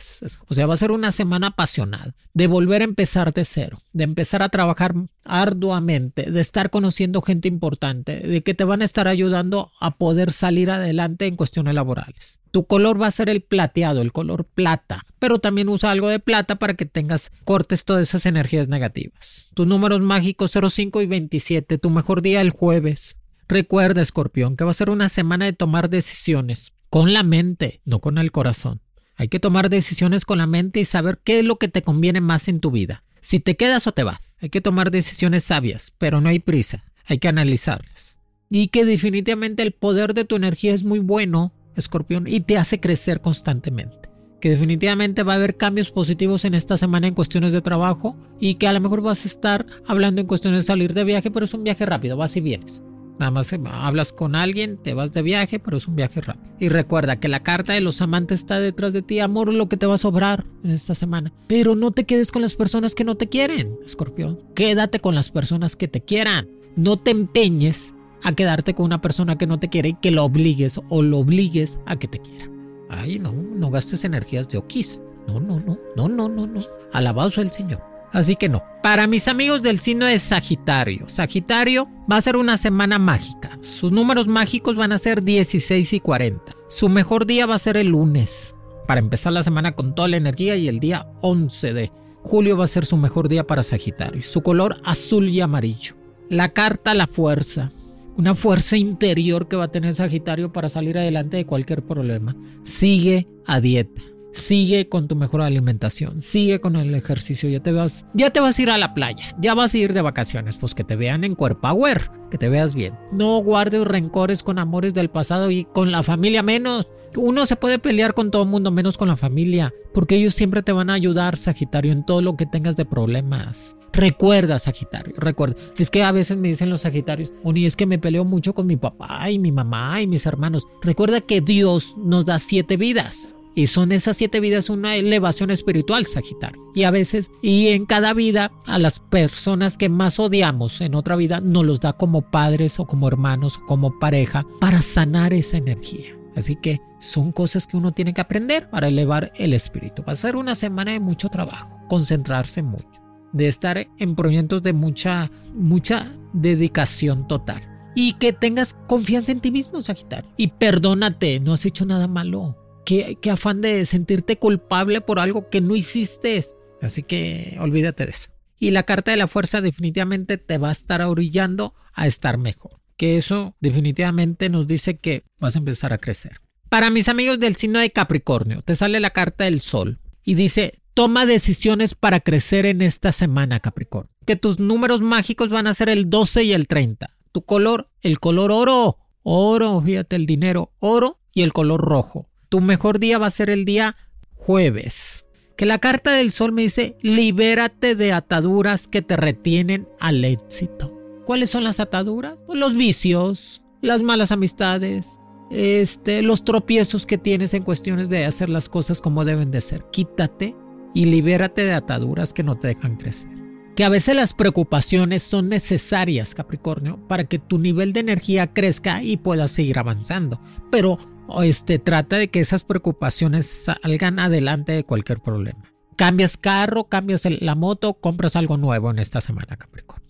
O 0.48 0.54
sea, 0.54 0.66
va 0.66 0.74
a 0.74 0.78
ser 0.78 0.92
una 0.92 1.12
semana 1.12 1.48
apasionada, 1.48 2.16
de 2.34 2.48
volver 2.48 2.82
a 2.82 2.86
empezar 2.86 3.34
de 3.34 3.46
cero, 3.46 3.82
de 3.92 4.06
empezar 4.06 4.42
a 4.42 4.50
trabajar 4.50 4.96
arduamente, 5.26 6.32
de 6.32 6.42
estar 6.42 6.70
conociendo 6.70 7.22
gente 7.22 7.48
importante, 7.48 8.20
de 8.20 8.44
que 8.44 8.54
te 8.54 8.64
van 8.64 8.82
a 8.82 8.86
estar 8.86 9.08
ayudando 9.08 9.72
a 9.80 9.98
poder 9.98 10.32
salir 10.32 10.72
adelante 10.72 11.28
en 11.28 11.36
cuestiones 11.36 11.74
laborales. 11.74 12.40
Tu 12.52 12.66
color 12.66 13.02
va 13.02 13.08
a 13.08 13.12
ser 13.12 13.30
el 13.30 13.42
plateado, 13.42 14.02
el 14.02 14.12
color 14.12 14.46
plata, 14.46 15.06
pero 15.20 15.40
también 15.40 15.70
usa 15.70 15.92
algo 15.92 16.08
de 16.08 16.20
plata 16.20 16.56
para 16.56 16.76
que 16.76 16.86
tengas, 16.86 17.32
cortes 17.44 17.84
todas 17.84 18.04
esas 18.04 18.26
energías 18.26 18.68
negativas. 18.68 19.50
Tus 19.54 19.68
números 19.68 20.02
mágicos 20.02 20.52
05 20.52 21.02
y 21.02 21.08
27, 21.08 21.78
tu 21.78 21.90
mejor 21.90 22.22
día 22.22 22.42
el 22.42 22.52
jueves. 22.52 23.18
Recuerda, 23.54 24.02
escorpión, 24.02 24.58
que 24.58 24.64
va 24.64 24.72
a 24.72 24.74
ser 24.74 24.90
una 24.90 25.10
semana 25.10 25.46
de 25.46 25.54
tomar 25.54 25.92
decisiones 25.92 26.74
con 26.90 27.14
la 27.14 27.22
mente, 27.22 27.82
no 27.86 28.00
con 28.00 28.18
el 28.18 28.32
corazón. 28.32 28.82
Hay 29.16 29.28
que 29.28 29.40
tomar 29.40 29.70
decisiones 29.70 30.26
con 30.26 30.40
la 30.40 30.48
mente 30.48 30.80
y 30.80 30.86
saber 30.86 31.20
qué 31.24 31.38
es 31.38 31.46
lo 31.46 31.58
que 31.58 31.68
te 31.68 31.84
conviene 31.84 32.20
más 32.20 32.48
en 32.48 32.60
tu 32.60 32.72
vida. 32.72 33.04
Si 33.22 33.40
te 33.40 33.56
quedas 33.56 33.86
o 33.86 33.92
te 33.92 34.02
vas. 34.02 34.18
Hay 34.42 34.50
que 34.50 34.60
tomar 34.60 34.90
decisiones 34.90 35.44
sabias, 35.44 35.94
pero 36.00 36.20
no 36.20 36.30
hay 36.30 36.40
prisa. 36.40 36.84
Hay 37.06 37.20
que 37.20 37.28
analizarlas. 37.28 38.18
Y 38.50 38.70
que 38.70 38.86
definitivamente 38.86 39.62
el 39.62 39.74
poder 39.74 40.16
de 40.16 40.26
tu 40.26 40.36
energía 40.36 40.74
es 40.74 40.84
muy 40.84 40.98
bueno, 40.98 41.54
escorpión, 41.76 42.28
y 42.28 42.40
te 42.40 42.58
hace 42.58 42.80
crecer 42.80 43.22
constantemente. 43.22 44.10
que 44.42 44.50
definitivamente 44.50 45.22
va 45.22 45.34
a 45.34 45.36
haber 45.36 45.58
cambios 45.58 45.92
positivos 45.92 46.44
en 46.44 46.56
esta 46.56 46.80
semana 46.80 47.08
en 47.08 47.14
cuestiones 47.14 47.54
de 47.54 47.62
trabajo 47.62 48.18
y 48.40 48.56
que 48.56 48.68
a 48.68 48.74
lo 48.74 48.82
mejor 48.82 49.02
vas 49.02 49.26
a 49.26 49.28
estar 49.28 49.68
hablando 49.86 50.22
en 50.22 50.28
cuestiones 50.28 50.62
de 50.62 50.68
salir 50.68 50.96
de 50.96 51.04
viaje, 51.04 51.30
pero 51.30 51.46
es 51.46 51.54
un 51.54 51.64
viaje 51.64 51.86
rápido, 51.86 52.18
vas 52.18 52.36
y 52.36 52.42
vienes. 52.42 52.82
Nada 53.20 53.32
más 53.32 53.54
hablas 53.54 54.12
con 54.12 54.36
alguien, 54.36 54.78
te 54.78 54.94
vas 54.94 55.14
de 55.14 55.22
viaje, 55.22 55.60
pero 55.60 55.78
es 55.78 55.88
un 55.88 55.96
viaje 55.96 56.20
rápido. 56.20 56.54
Y 56.60 56.70
recuerda 56.70 57.20
que 57.20 57.28
la 57.28 57.44
carta 57.44 57.74
de 57.74 57.82
los 57.82 58.02
amantes 58.02 58.40
está 58.40 58.60
detrás 58.60 58.92
de 58.94 59.02
ti, 59.02 59.20
amor, 59.20 59.54
lo 59.54 59.70
que 59.70 59.78
te 59.78 59.86
va 59.86 59.96
a 59.96 60.00
sobrar 60.00 60.46
en 60.64 60.72
esta 60.72 60.96
semana. 60.96 61.32
Pero 61.48 61.76
no 61.76 61.92
te 61.92 62.06
quedes 62.06 62.32
con 62.32 62.42
las 62.42 62.56
personas 62.56 62.96
que 62.96 63.04
no 63.04 63.16
te 63.16 63.30
quieren, 63.30 63.78
escorpión. 63.86 64.40
Quédate 64.56 65.00
con 65.00 65.16
las 65.16 65.32
personas 65.32 65.76
que 65.76 65.88
te 65.88 66.02
quieran. 66.02 66.50
No 66.76 66.98
te 66.98 67.12
empeñes 67.12 67.94
a 68.24 68.34
quedarte 68.34 68.74
con 68.74 68.86
una 68.86 69.02
persona 69.02 69.38
que 69.38 69.48
no 69.48 69.60
te 69.60 69.70
quiere 69.70 69.90
y 69.90 69.94
que 69.94 70.12
lo 70.12 70.24
obligues 70.24 70.80
o 70.90 71.02
lo 71.02 71.20
obligues 71.20 71.80
a 71.86 71.98
que 71.98 72.08
te 72.08 72.20
quiera. 72.20 72.50
Ay, 72.90 73.20
no, 73.20 73.32
no 73.32 73.70
gastes 73.70 74.04
energías 74.06 74.48
de 74.50 74.58
Oquis. 74.58 75.00
No, 75.28 75.40
no, 75.40 75.60
no, 75.60 75.78
no, 75.96 76.08
no, 76.08 76.30
no, 76.30 76.48
no. 76.48 76.62
Alabado 76.92 77.30
sea 77.30 77.44
el 77.44 77.52
Señor. 77.52 77.93
Así 78.14 78.36
que 78.36 78.48
no. 78.48 78.64
Para 78.84 79.08
mis 79.08 79.28
amigos 79.28 79.64
del 79.64 79.80
signo 79.80 80.06
de 80.06 80.20
Sagitario, 80.20 81.10
Sagitario 81.10 81.90
va 82.10 82.18
a 82.18 82.22
ser 82.22 82.38
una 82.38 82.58
semana 82.58 83.00
mágica. 83.00 83.58
Sus 83.62 83.92
números 83.92 84.28
mágicos 84.28 84.76
van 84.76 84.92
a 84.92 85.00
ser 85.00 85.24
16 85.24 85.94
y 85.94 86.00
40. 86.00 86.56
Su 86.70 86.90
mejor 86.90 87.26
día 87.26 87.48
va 87.48 87.56
a 87.56 87.60
ser 87.60 87.76
el 87.76 87.88
lunes, 87.88 88.56
para 88.88 89.00
empezar 89.00 89.34
la 89.34 89.42
semana 89.42 89.72
con 89.72 89.96
toda 89.96 90.08
la 90.08 90.18
energía 90.18 90.56
y 90.56 90.68
el 90.68 90.80
día 90.80 91.08
11 91.22 91.74
de 91.74 91.92
julio 92.22 92.56
va 92.56 92.66
a 92.66 92.70
ser 92.70 92.86
su 92.86 92.98
mejor 92.98 93.30
día 93.30 93.48
para 93.48 93.64
Sagitario. 93.64 94.22
Su 94.22 94.42
color 94.44 94.80
azul 94.84 95.30
y 95.30 95.42
amarillo. 95.42 95.96
La 96.30 96.50
carta 96.50 96.94
la 96.94 97.08
fuerza. 97.08 97.72
Una 98.16 98.36
fuerza 98.36 98.78
interior 98.78 99.48
que 99.48 99.56
va 99.56 99.66
a 99.66 99.72
tener 99.72 99.96
Sagitario 99.96 100.54
para 100.54 100.70
salir 100.70 101.00
adelante 101.00 101.38
de 101.38 101.48
cualquier 101.48 101.82
problema. 101.84 102.36
Sigue 102.62 103.28
a 103.48 103.60
dieta 103.60 104.13
sigue 104.34 104.90
con 104.90 105.08
tu 105.08 105.16
mejor 105.16 105.42
alimentación, 105.42 106.20
sigue 106.20 106.60
con 106.60 106.76
el 106.76 106.94
ejercicio, 106.96 107.50
ya 107.50 107.62
te 107.62 107.72
vas, 107.72 108.06
ya 108.14 108.32
te 108.32 108.40
vas 108.40 108.58
a 108.58 108.62
ir 108.62 108.70
a 108.70 108.78
la 108.78 108.94
playa, 108.94 109.24
ya 109.40 109.54
vas 109.54 109.74
a 109.74 109.78
ir 109.78 109.94
de 109.94 110.02
vacaciones, 110.02 110.56
pues 110.58 110.76
que 110.76 110.84
te 110.84 110.96
vean 110.96 111.24
en 111.24 111.36
cuerpo 111.36 111.62
power, 111.62 112.12
que 112.30 112.38
te 112.38 112.50
veas 112.50 112.76
bien. 112.76 112.94
No 113.12 113.38
guardes 113.38 113.86
rencores 113.86 114.44
con 114.44 114.60
amores 114.60 114.94
del 114.94 115.10
pasado 115.10 115.52
y 115.52 115.66
con 115.66 115.92
la 115.92 116.04
familia 116.04 116.44
menos. 116.44 116.88
Uno 117.16 117.46
se 117.46 117.56
puede 117.56 117.80
pelear 117.80 118.16
con 118.16 118.32
todo 118.32 118.44
el 118.44 118.50
mundo 118.50 118.72
menos 118.72 118.98
con 118.98 119.08
la 119.08 119.16
familia, 119.16 119.74
porque 119.94 120.16
ellos 120.16 120.34
siempre 120.34 120.64
te 120.64 120.72
van 120.72 120.90
a 120.90 120.94
ayudar, 120.94 121.38
Sagitario, 121.38 121.92
en 121.92 122.06
todo 122.06 122.22
lo 122.22 122.36
que 122.36 122.48
tengas 122.48 122.76
de 122.76 122.86
problemas. 122.86 123.76
Recuerda, 123.94 124.58
Sagitario, 124.58 125.14
recuerda. 125.18 125.56
Es 125.78 125.92
que 125.92 126.02
a 126.02 126.12
veces 126.12 126.36
me 126.38 126.48
dicen 126.48 126.72
los 126.72 126.82
Sagitarios, 126.82 127.32
y 127.46 127.66
es 127.66 127.76
que 127.76 127.86
me 127.86 128.00
peleo 128.00 128.26
mucho 128.26 128.56
con 128.56 128.66
mi 128.66 128.76
papá 128.76 129.30
y 129.30 129.38
mi 129.38 129.52
mamá 129.52 130.02
y 130.02 130.08
mis 130.08 130.26
hermanos. 130.26 130.66
Recuerda 130.82 131.22
que 131.22 131.42
Dios 131.42 131.96
nos 131.98 132.26
da 132.26 132.40
siete 132.40 132.76
vidas. 132.76 133.36
Y 133.56 133.68
son 133.68 133.92
esas 133.92 134.18
siete 134.18 134.40
vidas 134.40 134.70
una 134.70 134.96
elevación 134.96 135.52
espiritual, 135.52 136.06
Sagitario. 136.06 136.72
Y 136.74 136.84
a 136.84 136.92
veces, 136.92 137.30
y 137.42 137.68
en 137.68 137.86
cada 137.86 138.14
vida, 138.14 138.52
a 138.66 138.80
las 138.80 139.00
personas 139.00 139.78
que 139.78 139.90
más 139.90 140.20
odiamos 140.20 140.82
en 140.82 140.96
otra 140.96 141.16
vida, 141.16 141.40
nos 141.40 141.66
los 141.66 141.80
da 141.80 141.94
como 141.94 142.22
padres 142.22 142.80
o 142.80 142.88
como 142.88 143.08
hermanos 143.08 143.58
o 143.58 143.66
como 143.66 144.00
pareja 144.00 144.46
para 144.60 144.82
sanar 144.82 145.34
esa 145.34 145.58
energía. 145.58 146.18
Así 146.36 146.56
que 146.56 146.82
son 147.00 147.32
cosas 147.32 147.68
que 147.68 147.78
uno 147.78 147.92
tiene 147.92 148.14
que 148.14 148.22
aprender 148.22 148.70
para 148.72 148.88
elevar 148.88 149.32
el 149.36 149.54
espíritu. 149.54 150.04
Va 150.08 150.14
a 150.14 150.18
ser 150.18 150.36
una 150.36 150.56
semana 150.56 150.94
de 150.94 151.00
mucho 151.00 151.30
trabajo, 151.30 151.80
concentrarse 151.88 152.64
mucho, 152.64 152.88
de 153.34 153.48
estar 153.48 153.88
en 153.98 154.16
proyectos 154.16 154.64
de 154.64 154.74
mucha, 154.74 155.30
mucha 155.54 156.12
dedicación 156.34 157.28
total. 157.28 157.62
Y 157.96 158.14
que 158.14 158.34
tengas 158.34 158.76
confianza 158.88 159.32
en 159.32 159.42
ti 159.42 159.52
mismo, 159.52 159.80
Sagitario. 159.84 160.32
Y 160.38 160.48
perdónate, 160.48 161.40
no 161.40 161.54
has 161.54 161.66
hecho 161.68 161.86
nada 161.86 162.08
malo 162.08 162.58
qué, 162.86 163.18
afán 163.32 163.62
de 163.62 163.86
sentirte 163.86 164.38
culpable 164.38 165.02
por 165.02 165.20
algo 165.20 165.50
que 165.50 165.62
no 165.62 165.76
hiciste. 165.76 166.44
Así 166.82 167.04
que 167.04 167.58
olvídate 167.60 168.06
de 168.06 168.12
eso. 168.12 168.32
Y 168.60 168.72
la 168.72 168.84
carta 168.84 169.12
de 169.12 169.18
la 169.18 169.28
fuerza 169.28 169.62
definitivamente 169.62 170.38
te 170.38 170.58
va 170.58 170.70
a 170.70 170.74
estar 170.74 171.02
orillando 171.02 171.74
a 171.94 172.08
estar 172.08 172.38
mejor. 172.38 172.80
Que 172.98 173.18
eso 173.18 173.56
definitivamente 173.60 174.50
nos 174.50 174.68
dice 174.68 174.98
que 174.98 175.24
vas 175.40 175.56
a 175.56 175.60
empezar 175.60 175.94
a 175.94 175.98
crecer. 175.98 176.38
Para 176.70 176.90
mis 176.90 177.10
amigos 177.10 177.40
del 177.40 177.56
signo 177.56 177.80
de 177.80 177.92
Capricornio, 177.92 178.62
te 178.62 178.76
sale 178.76 179.00
la 179.00 179.12
carta 179.12 179.46
del 179.46 179.62
sol 179.62 180.00
y 180.24 180.36
dice, 180.36 180.82
toma 180.94 181.26
decisiones 181.26 181.96
para 181.96 182.20
crecer 182.20 182.66
en 182.66 182.82
esta 182.82 183.12
semana, 183.12 183.60
Capricornio. 183.60 184.12
Que 184.26 184.36
tus 184.36 184.60
números 184.60 185.02
mágicos 185.02 185.50
van 185.50 185.68
a 185.68 185.74
ser 185.74 185.90
el 185.90 186.10
12 186.10 186.44
y 186.44 186.54
el 186.54 186.68
30. 186.68 187.16
Tu 187.32 187.44
color, 187.44 187.90
el 188.02 188.20
color 188.20 188.52
oro. 188.52 188.98
Oro, 189.24 189.82
fíjate 189.82 190.16
el 190.16 190.26
dinero, 190.26 190.74
oro 190.80 191.20
y 191.34 191.44
el 191.44 191.54
color 191.54 191.82
rojo 191.82 192.30
tu 192.54 192.62
mejor 192.62 193.00
día 193.00 193.18
va 193.18 193.26
a 193.26 193.32
ser 193.32 193.50
el 193.50 193.66
día 193.66 193.96
jueves. 194.36 195.26
Que 195.58 195.66
la 195.66 195.80
carta 195.80 196.12
del 196.12 196.32
sol 196.32 196.52
me 196.52 196.62
dice, 196.62 196.96
libérate 197.02 197.96
de 197.96 198.14
ataduras 198.14 198.88
que 198.88 199.02
te 199.02 199.18
retienen 199.18 199.88
al 200.00 200.24
éxito. 200.24 200.96
¿Cuáles 201.26 201.50
son 201.50 201.64
las 201.64 201.80
ataduras? 201.80 202.44
Pues 202.46 202.60
los 202.60 202.76
vicios, 202.76 203.64
las 203.82 204.04
malas 204.04 204.32
amistades, 204.32 205.18
este, 205.50 206.22
los 206.22 206.46
tropiezos 206.46 207.08
que 207.08 207.18
tienes 207.18 207.56
en 207.56 207.64
cuestiones 207.64 208.08
de 208.08 208.24
hacer 208.26 208.52
las 208.52 208.70
cosas 208.70 209.02
como 209.02 209.26
deben 209.26 209.50
de 209.50 209.60
ser. 209.60 209.86
Quítate 209.92 210.56
y 210.94 211.06
libérate 211.06 211.64
de 211.64 211.74
ataduras 211.74 212.34
que 212.34 212.44
no 212.44 212.60
te 212.60 212.68
dejan 212.68 212.98
crecer. 212.98 213.32
Que 213.76 213.84
a 213.84 213.90
veces 213.90 214.16
las 214.16 214.36
preocupaciones 214.36 215.24
son 215.24 215.50
necesarias, 215.50 216.36
Capricornio, 216.36 217.00
para 217.08 217.24
que 217.24 217.40
tu 217.40 217.58
nivel 217.58 217.94
de 217.94 218.02
energía 218.02 218.54
crezca 218.54 219.02
y 219.02 219.18
puedas 219.18 219.50
seguir 219.50 219.80
avanzando. 219.80 220.40
Pero 220.70 221.00
este, 221.44 221.80
trata 221.80 222.18
de 222.18 222.30
que 222.30 222.40
esas 222.40 222.64
preocupaciones 222.64 223.68
salgan 223.82 224.20
adelante 224.20 224.74
de 224.74 224.84
cualquier 224.84 225.20
problema. 225.20 225.72
Cambias 225.96 226.38
carro, 226.38 226.86
cambias 226.86 227.24
la 227.26 227.56
moto, 227.56 227.94
compras 227.94 228.36
algo 228.36 228.58
nuevo 228.58 228.92
en 228.92 229.00
esta 229.00 229.22
semana, 229.22 229.58
Capricornio. 229.58 230.08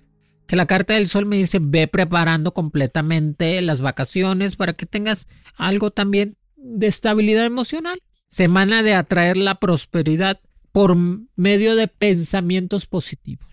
Que 0.48 0.56
la 0.56 0.66
carta 0.66 0.96
del 0.96 1.08
sol 1.08 1.26
me 1.26 1.38
dice, 1.38 1.60
ve 1.62 1.88
preparando 1.88 2.54
completamente 2.54 3.62
las 3.62 3.82
vacaciones 3.82 4.56
para 4.56 4.74
que 4.74 4.86
tengas 4.86 5.28
algo 5.56 5.92
también 5.92 6.38
de 6.56 6.88
estabilidad 6.88 7.46
emocional. 7.46 8.00
Semana 8.28 8.84
de 8.84 8.96
atraer 8.96 9.38
la 9.38 9.56
prosperidad 9.56 10.40
por 10.72 10.96
medio 11.36 11.76
de 11.76 11.88
pensamientos 11.88 12.88
positivos. 12.88 13.48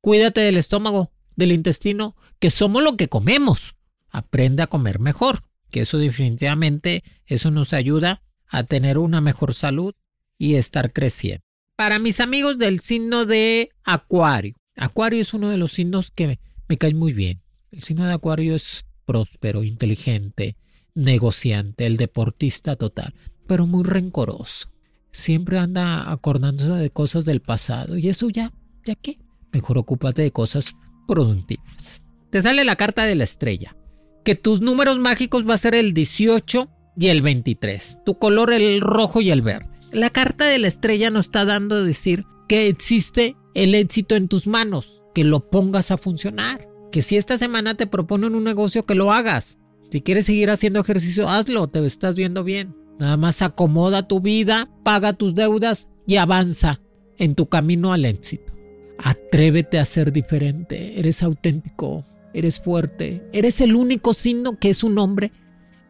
Cuídate 0.00 0.40
del 0.40 0.56
estómago, 0.56 1.12
del 1.36 1.52
intestino, 1.52 2.16
que 2.38 2.50
somos 2.50 2.82
lo 2.82 2.96
que 2.96 3.08
comemos. 3.08 3.76
Aprende 4.10 4.62
a 4.62 4.66
comer 4.66 4.98
mejor 4.98 5.44
que 5.72 5.80
eso 5.80 5.98
definitivamente, 5.98 7.02
eso 7.26 7.50
nos 7.50 7.72
ayuda 7.72 8.22
a 8.46 8.62
tener 8.62 8.98
una 8.98 9.20
mejor 9.20 9.54
salud 9.54 9.94
y 10.38 10.54
estar 10.54 10.92
creciendo. 10.92 11.42
Para 11.76 11.98
mis 11.98 12.20
amigos 12.20 12.58
del 12.58 12.78
signo 12.78 13.24
de 13.24 13.70
Acuario, 13.82 14.54
Acuario 14.76 15.20
es 15.20 15.34
uno 15.34 15.48
de 15.48 15.56
los 15.56 15.72
signos 15.72 16.10
que 16.10 16.26
me, 16.28 16.40
me 16.68 16.78
cae 16.78 16.94
muy 16.94 17.12
bien. 17.12 17.42
El 17.72 17.82
signo 17.82 18.06
de 18.06 18.12
Acuario 18.12 18.54
es 18.54 18.84
próspero, 19.06 19.64
inteligente, 19.64 20.56
negociante, 20.94 21.86
el 21.86 21.96
deportista 21.96 22.76
total, 22.76 23.14
pero 23.48 23.66
muy 23.66 23.82
rencoroso. 23.82 24.68
Siempre 25.10 25.58
anda 25.58 26.10
acordándose 26.10 26.70
de 26.70 26.90
cosas 26.90 27.24
del 27.24 27.40
pasado 27.40 27.96
y 27.96 28.08
eso 28.08 28.28
ya, 28.28 28.52
¿ya 28.84 28.94
qué? 28.94 29.18
Mejor 29.52 29.78
ocúpate 29.78 30.22
de 30.22 30.30
cosas 30.30 30.76
productivas. 31.08 32.02
Te 32.30 32.42
sale 32.42 32.64
la 32.64 32.76
carta 32.76 33.04
de 33.04 33.14
la 33.14 33.24
estrella 33.24 33.76
que 34.24 34.34
tus 34.34 34.60
números 34.60 34.98
mágicos 34.98 35.48
va 35.48 35.54
a 35.54 35.58
ser 35.58 35.74
el 35.74 35.94
18 35.94 36.68
y 36.96 37.08
el 37.08 37.22
23. 37.22 38.00
Tu 38.04 38.18
color 38.18 38.52
el 38.52 38.80
rojo 38.80 39.20
y 39.20 39.30
el 39.30 39.42
verde. 39.42 39.68
La 39.90 40.10
carta 40.10 40.46
de 40.46 40.58
la 40.58 40.68
estrella 40.68 41.10
nos 41.10 41.26
está 41.26 41.44
dando 41.44 41.76
a 41.76 41.82
decir 41.82 42.24
que 42.48 42.68
existe 42.68 43.36
el 43.54 43.74
éxito 43.74 44.14
en 44.16 44.28
tus 44.28 44.46
manos, 44.46 45.02
que 45.14 45.24
lo 45.24 45.50
pongas 45.50 45.90
a 45.90 45.98
funcionar. 45.98 46.68
Que 46.90 47.02
si 47.02 47.16
esta 47.16 47.38
semana 47.38 47.74
te 47.74 47.86
proponen 47.86 48.34
un 48.34 48.44
negocio, 48.44 48.84
que 48.84 48.94
lo 48.94 49.12
hagas. 49.12 49.58
Si 49.90 50.00
quieres 50.00 50.26
seguir 50.26 50.50
haciendo 50.50 50.80
ejercicio, 50.80 51.28
hazlo, 51.28 51.68
te 51.68 51.84
estás 51.84 52.14
viendo 52.14 52.44
bien. 52.44 52.74
Nada 52.98 53.16
más 53.16 53.42
acomoda 53.42 54.06
tu 54.06 54.20
vida, 54.20 54.70
paga 54.84 55.12
tus 55.12 55.34
deudas 55.34 55.88
y 56.06 56.16
avanza 56.16 56.80
en 57.18 57.34
tu 57.34 57.48
camino 57.48 57.92
al 57.92 58.04
éxito. 58.04 58.52
Atrévete 58.98 59.78
a 59.78 59.84
ser 59.84 60.12
diferente, 60.12 60.98
eres 60.98 61.22
auténtico, 61.22 62.04
eres 62.34 62.60
fuerte, 62.60 63.22
eres 63.32 63.60
el 63.60 63.74
único 63.74 64.14
signo 64.14 64.58
que 64.58 64.70
es 64.70 64.82
un 64.82 64.98
hombre, 64.98 65.32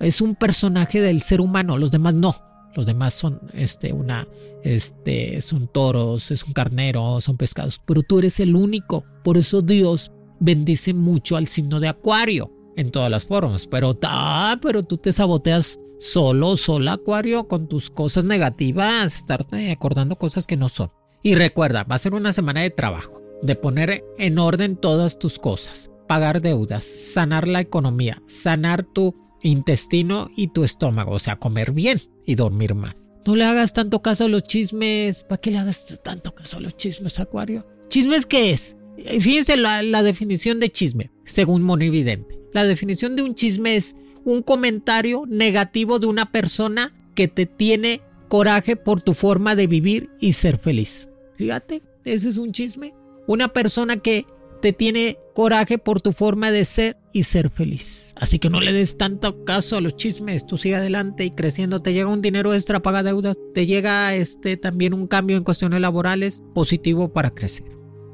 es 0.00 0.20
un 0.20 0.34
personaje 0.34 1.00
del 1.00 1.22
ser 1.22 1.40
humano, 1.40 1.78
los 1.78 1.90
demás 1.90 2.14
no. 2.14 2.36
Los 2.74 2.86
demás 2.86 3.12
son 3.12 3.40
este 3.52 3.92
una 3.92 4.26
este 4.62 5.42
son 5.42 5.68
toros, 5.68 6.30
es 6.30 6.42
un 6.44 6.52
carnero, 6.54 7.20
son 7.20 7.36
pescados, 7.36 7.80
pero 7.84 8.02
tú 8.02 8.18
eres 8.18 8.40
el 8.40 8.56
único. 8.56 9.04
Por 9.22 9.36
eso 9.36 9.60
Dios 9.60 10.10
bendice 10.40 10.94
mucho 10.94 11.36
al 11.36 11.46
signo 11.46 11.80
de 11.80 11.88
Acuario 11.88 12.50
en 12.76 12.90
todas 12.90 13.10
las 13.10 13.26
formas, 13.26 13.66
pero 13.66 13.98
ah, 14.04 14.58
pero 14.62 14.82
tú 14.82 14.96
te 14.96 15.12
saboteas 15.12 15.78
solo, 15.98 16.56
sola 16.56 16.94
Acuario 16.94 17.46
con 17.46 17.68
tus 17.68 17.90
cosas 17.90 18.24
negativas, 18.24 19.18
estarte 19.18 19.70
acordando 19.70 20.16
cosas 20.16 20.46
que 20.46 20.56
no 20.56 20.68
son. 20.68 20.90
Y 21.22 21.34
recuerda, 21.34 21.84
va 21.84 21.96
a 21.96 21.98
ser 21.98 22.14
una 22.14 22.32
semana 22.32 22.62
de 22.62 22.70
trabajo, 22.70 23.20
de 23.42 23.54
poner 23.54 24.02
en 24.18 24.38
orden 24.38 24.76
todas 24.76 25.18
tus 25.18 25.38
cosas 25.38 25.91
pagar 26.12 26.42
deudas, 26.42 26.84
sanar 26.84 27.48
la 27.48 27.60
economía, 27.60 28.20
sanar 28.26 28.84
tu 28.84 29.14
intestino 29.40 30.30
y 30.36 30.48
tu 30.48 30.62
estómago, 30.62 31.12
o 31.12 31.18
sea, 31.18 31.36
comer 31.36 31.72
bien 31.72 32.02
y 32.26 32.34
dormir 32.34 32.74
más. 32.74 32.94
No 33.24 33.34
le 33.34 33.46
hagas 33.46 33.72
tanto 33.72 34.02
caso 34.02 34.24
a 34.24 34.28
los 34.28 34.42
chismes. 34.42 35.24
¿Para 35.24 35.40
qué 35.40 35.52
le 35.52 35.56
hagas 35.56 36.02
tanto 36.04 36.34
caso 36.34 36.58
a 36.58 36.60
los 36.60 36.76
chismes, 36.76 37.18
Acuario? 37.18 37.66
¿Chismes 37.88 38.26
qué 38.26 38.50
es? 38.50 38.76
Eh, 38.98 39.22
fíjense 39.22 39.56
la, 39.56 39.82
la 39.82 40.02
definición 40.02 40.60
de 40.60 40.70
chisme, 40.70 41.10
según 41.24 41.62
Monividente. 41.62 42.38
La 42.52 42.66
definición 42.66 43.16
de 43.16 43.22
un 43.22 43.34
chisme 43.34 43.76
es 43.76 43.96
un 44.26 44.42
comentario 44.42 45.24
negativo 45.26 45.98
de 45.98 46.08
una 46.08 46.30
persona 46.30 46.92
que 47.14 47.26
te 47.26 47.46
tiene 47.46 48.02
coraje 48.28 48.76
por 48.76 49.00
tu 49.00 49.14
forma 49.14 49.56
de 49.56 49.66
vivir 49.66 50.10
y 50.20 50.32
ser 50.32 50.58
feliz. 50.58 51.08
Fíjate, 51.36 51.80
ese 52.04 52.28
es 52.28 52.36
un 52.36 52.52
chisme. 52.52 52.92
Una 53.26 53.48
persona 53.48 53.96
que 53.96 54.26
te 54.62 54.72
tiene 54.72 55.18
coraje 55.34 55.76
por 55.76 56.00
tu 56.00 56.12
forma 56.12 56.50
de 56.50 56.64
ser 56.64 56.96
y 57.12 57.24
ser 57.24 57.50
feliz. 57.50 58.14
Así 58.16 58.38
que 58.38 58.48
no 58.48 58.60
le 58.60 58.72
des 58.72 58.96
tanto 58.96 59.44
caso 59.44 59.76
a 59.76 59.80
los 59.80 59.96
chismes, 59.96 60.46
tú 60.46 60.56
sigue 60.56 60.76
adelante 60.76 61.24
y 61.24 61.32
creciendo, 61.32 61.82
te 61.82 61.92
llega 61.92 62.08
un 62.08 62.22
dinero 62.22 62.54
extra, 62.54 62.80
paga 62.80 63.02
deudas, 63.02 63.36
te 63.52 63.66
llega 63.66 64.14
este 64.14 64.56
también 64.56 64.94
un 64.94 65.08
cambio 65.08 65.36
en 65.36 65.44
cuestiones 65.44 65.80
laborales 65.80 66.42
positivo 66.54 67.12
para 67.12 67.32
crecer. 67.32 67.66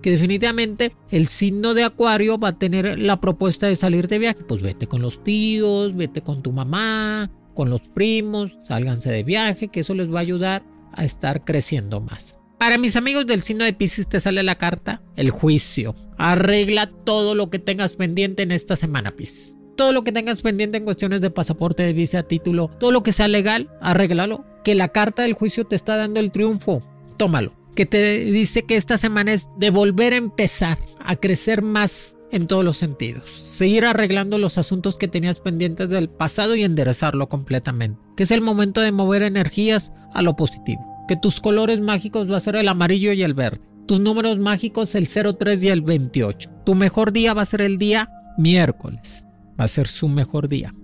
Que 0.02 0.12
definitivamente 0.12 0.96
el 1.10 1.28
signo 1.28 1.74
de 1.74 1.84
Acuario 1.84 2.38
va 2.38 2.48
a 2.48 2.58
tener 2.58 2.98
la 2.98 3.20
propuesta 3.20 3.66
de 3.66 3.76
salir 3.76 4.08
de 4.08 4.18
viaje, 4.18 4.42
pues 4.48 4.62
vete 4.62 4.86
con 4.86 5.02
los 5.02 5.22
tíos, 5.22 5.94
vete 5.94 6.22
con 6.22 6.42
tu 6.42 6.52
mamá, 6.52 7.30
con 7.54 7.68
los 7.68 7.82
primos, 7.82 8.56
sálganse 8.66 9.10
de 9.10 9.22
viaje, 9.22 9.68
que 9.68 9.80
eso 9.80 9.92
les 9.92 10.10
va 10.12 10.20
a 10.20 10.22
ayudar 10.22 10.64
a 10.94 11.04
estar 11.04 11.44
creciendo 11.44 12.00
más. 12.00 12.38
Para 12.58 12.78
mis 12.78 12.96
amigos 12.96 13.26
del 13.26 13.42
signo 13.42 13.64
de 13.64 13.72
Pisces 13.74 14.08
te 14.08 14.20
sale 14.20 14.42
la 14.42 14.56
carta, 14.56 15.02
el 15.14 15.30
juicio. 15.30 15.94
Arregla 16.18 16.90
todo 17.04 17.34
lo 17.34 17.48
que 17.50 17.58
tengas 17.58 17.94
pendiente 17.94 18.42
en 18.42 18.52
esta 18.52 18.76
semana, 18.76 19.16
Pisces. 19.16 19.56
Todo 19.76 19.92
lo 19.92 20.02
que 20.02 20.12
tengas 20.12 20.42
pendiente 20.42 20.78
en 20.78 20.84
cuestiones 20.84 21.20
de 21.20 21.30
pasaporte, 21.30 21.84
de 21.84 21.92
visa, 21.92 22.24
título, 22.24 22.68
todo 22.80 22.90
lo 22.90 23.02
que 23.02 23.12
sea 23.12 23.28
legal, 23.28 23.70
arréglalo. 23.80 24.44
Que 24.64 24.74
la 24.74 24.88
carta 24.88 25.22
del 25.22 25.34
juicio 25.34 25.64
te 25.64 25.76
está 25.76 25.96
dando 25.96 26.20
el 26.20 26.32
triunfo, 26.32 26.82
tómalo. 27.16 27.52
Que 27.76 27.86
te 27.86 28.24
dice 28.24 28.64
que 28.64 28.76
esta 28.76 28.98
semana 28.98 29.32
es 29.32 29.48
de 29.56 29.70
volver 29.70 30.12
a 30.12 30.16
empezar 30.16 30.78
a 30.98 31.14
crecer 31.16 31.62
más 31.62 32.16
en 32.32 32.48
todos 32.48 32.64
los 32.64 32.76
sentidos. 32.76 33.30
Seguir 33.30 33.84
arreglando 33.84 34.36
los 34.36 34.58
asuntos 34.58 34.98
que 34.98 35.08
tenías 35.08 35.40
pendientes 35.40 35.88
del 35.88 36.08
pasado 36.10 36.56
y 36.56 36.64
enderezarlo 36.64 37.28
completamente. 37.28 38.00
Que 38.16 38.24
es 38.24 38.32
el 38.32 38.42
momento 38.42 38.80
de 38.80 38.90
mover 38.90 39.22
energías 39.22 39.92
a 40.12 40.22
lo 40.22 40.34
positivo 40.34 40.98
que 41.08 41.16
tus 41.16 41.40
colores 41.40 41.80
mágicos 41.80 42.30
va 42.30 42.36
a 42.36 42.40
ser 42.40 42.54
el 42.54 42.68
amarillo 42.68 43.12
y 43.12 43.24
el 43.24 43.34
verde. 43.34 43.62
Tus 43.88 44.00
números 44.00 44.38
mágicos 44.38 44.94
el 44.94 45.08
03 45.08 45.62
y 45.62 45.68
el 45.70 45.80
28. 45.80 46.50
Tu 46.66 46.74
mejor 46.74 47.10
día 47.10 47.32
va 47.32 47.40
a 47.40 47.46
ser 47.46 47.62
el 47.62 47.78
día 47.78 48.10
miércoles. 48.36 49.24
Va 49.58 49.64
a 49.64 49.68
ser 49.68 49.88
su 49.88 50.08
mejor 50.08 50.50
día. 50.50 50.74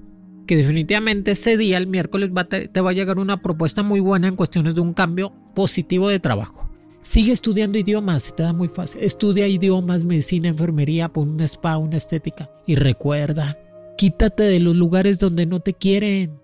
Que 0.47 0.57
definitivamente 0.57 1.33
ese 1.33 1.59
día, 1.59 1.77
el 1.77 1.87
miércoles, 1.87 2.31
te, 2.49 2.81
va 2.81 2.91
a 2.91 2.95
llegar 2.95 3.19
una 3.19 3.43
propuesta 3.43 3.83
muy 3.83 4.01
buena 4.01 4.27
en 4.27 4.37
cuestiones 4.37 4.75
de 4.75 4.81
un 4.81 4.95
cambio 4.95 5.35
positivo 5.55 6.09
de 6.09 6.19
trabajo. 6.19 6.71
Sigue 7.03 7.33
estudiando 7.33 7.77
idiomas, 7.77 8.23
se 8.23 8.33
te 8.33 8.43
da 8.43 8.55
muy 8.55 8.69
fácil. 8.69 9.03
Estudia 9.03 9.49
idiomas, 9.49 10.03
medicina, 10.03 10.49
enfermería, 10.49 11.11
pon 11.11 11.29
un 11.29 11.41
spa, 11.43 11.77
una 11.77 11.99
estética. 11.99 12.51
Y 12.67 12.77
recuerda, 12.77 13.59
quítate 13.99 14.45
de 14.45 14.61
los 14.61 14.77
lugares 14.77 15.19
donde 15.19 15.45
no 15.45 15.61
te 15.61 15.75
quieren. 15.75 16.41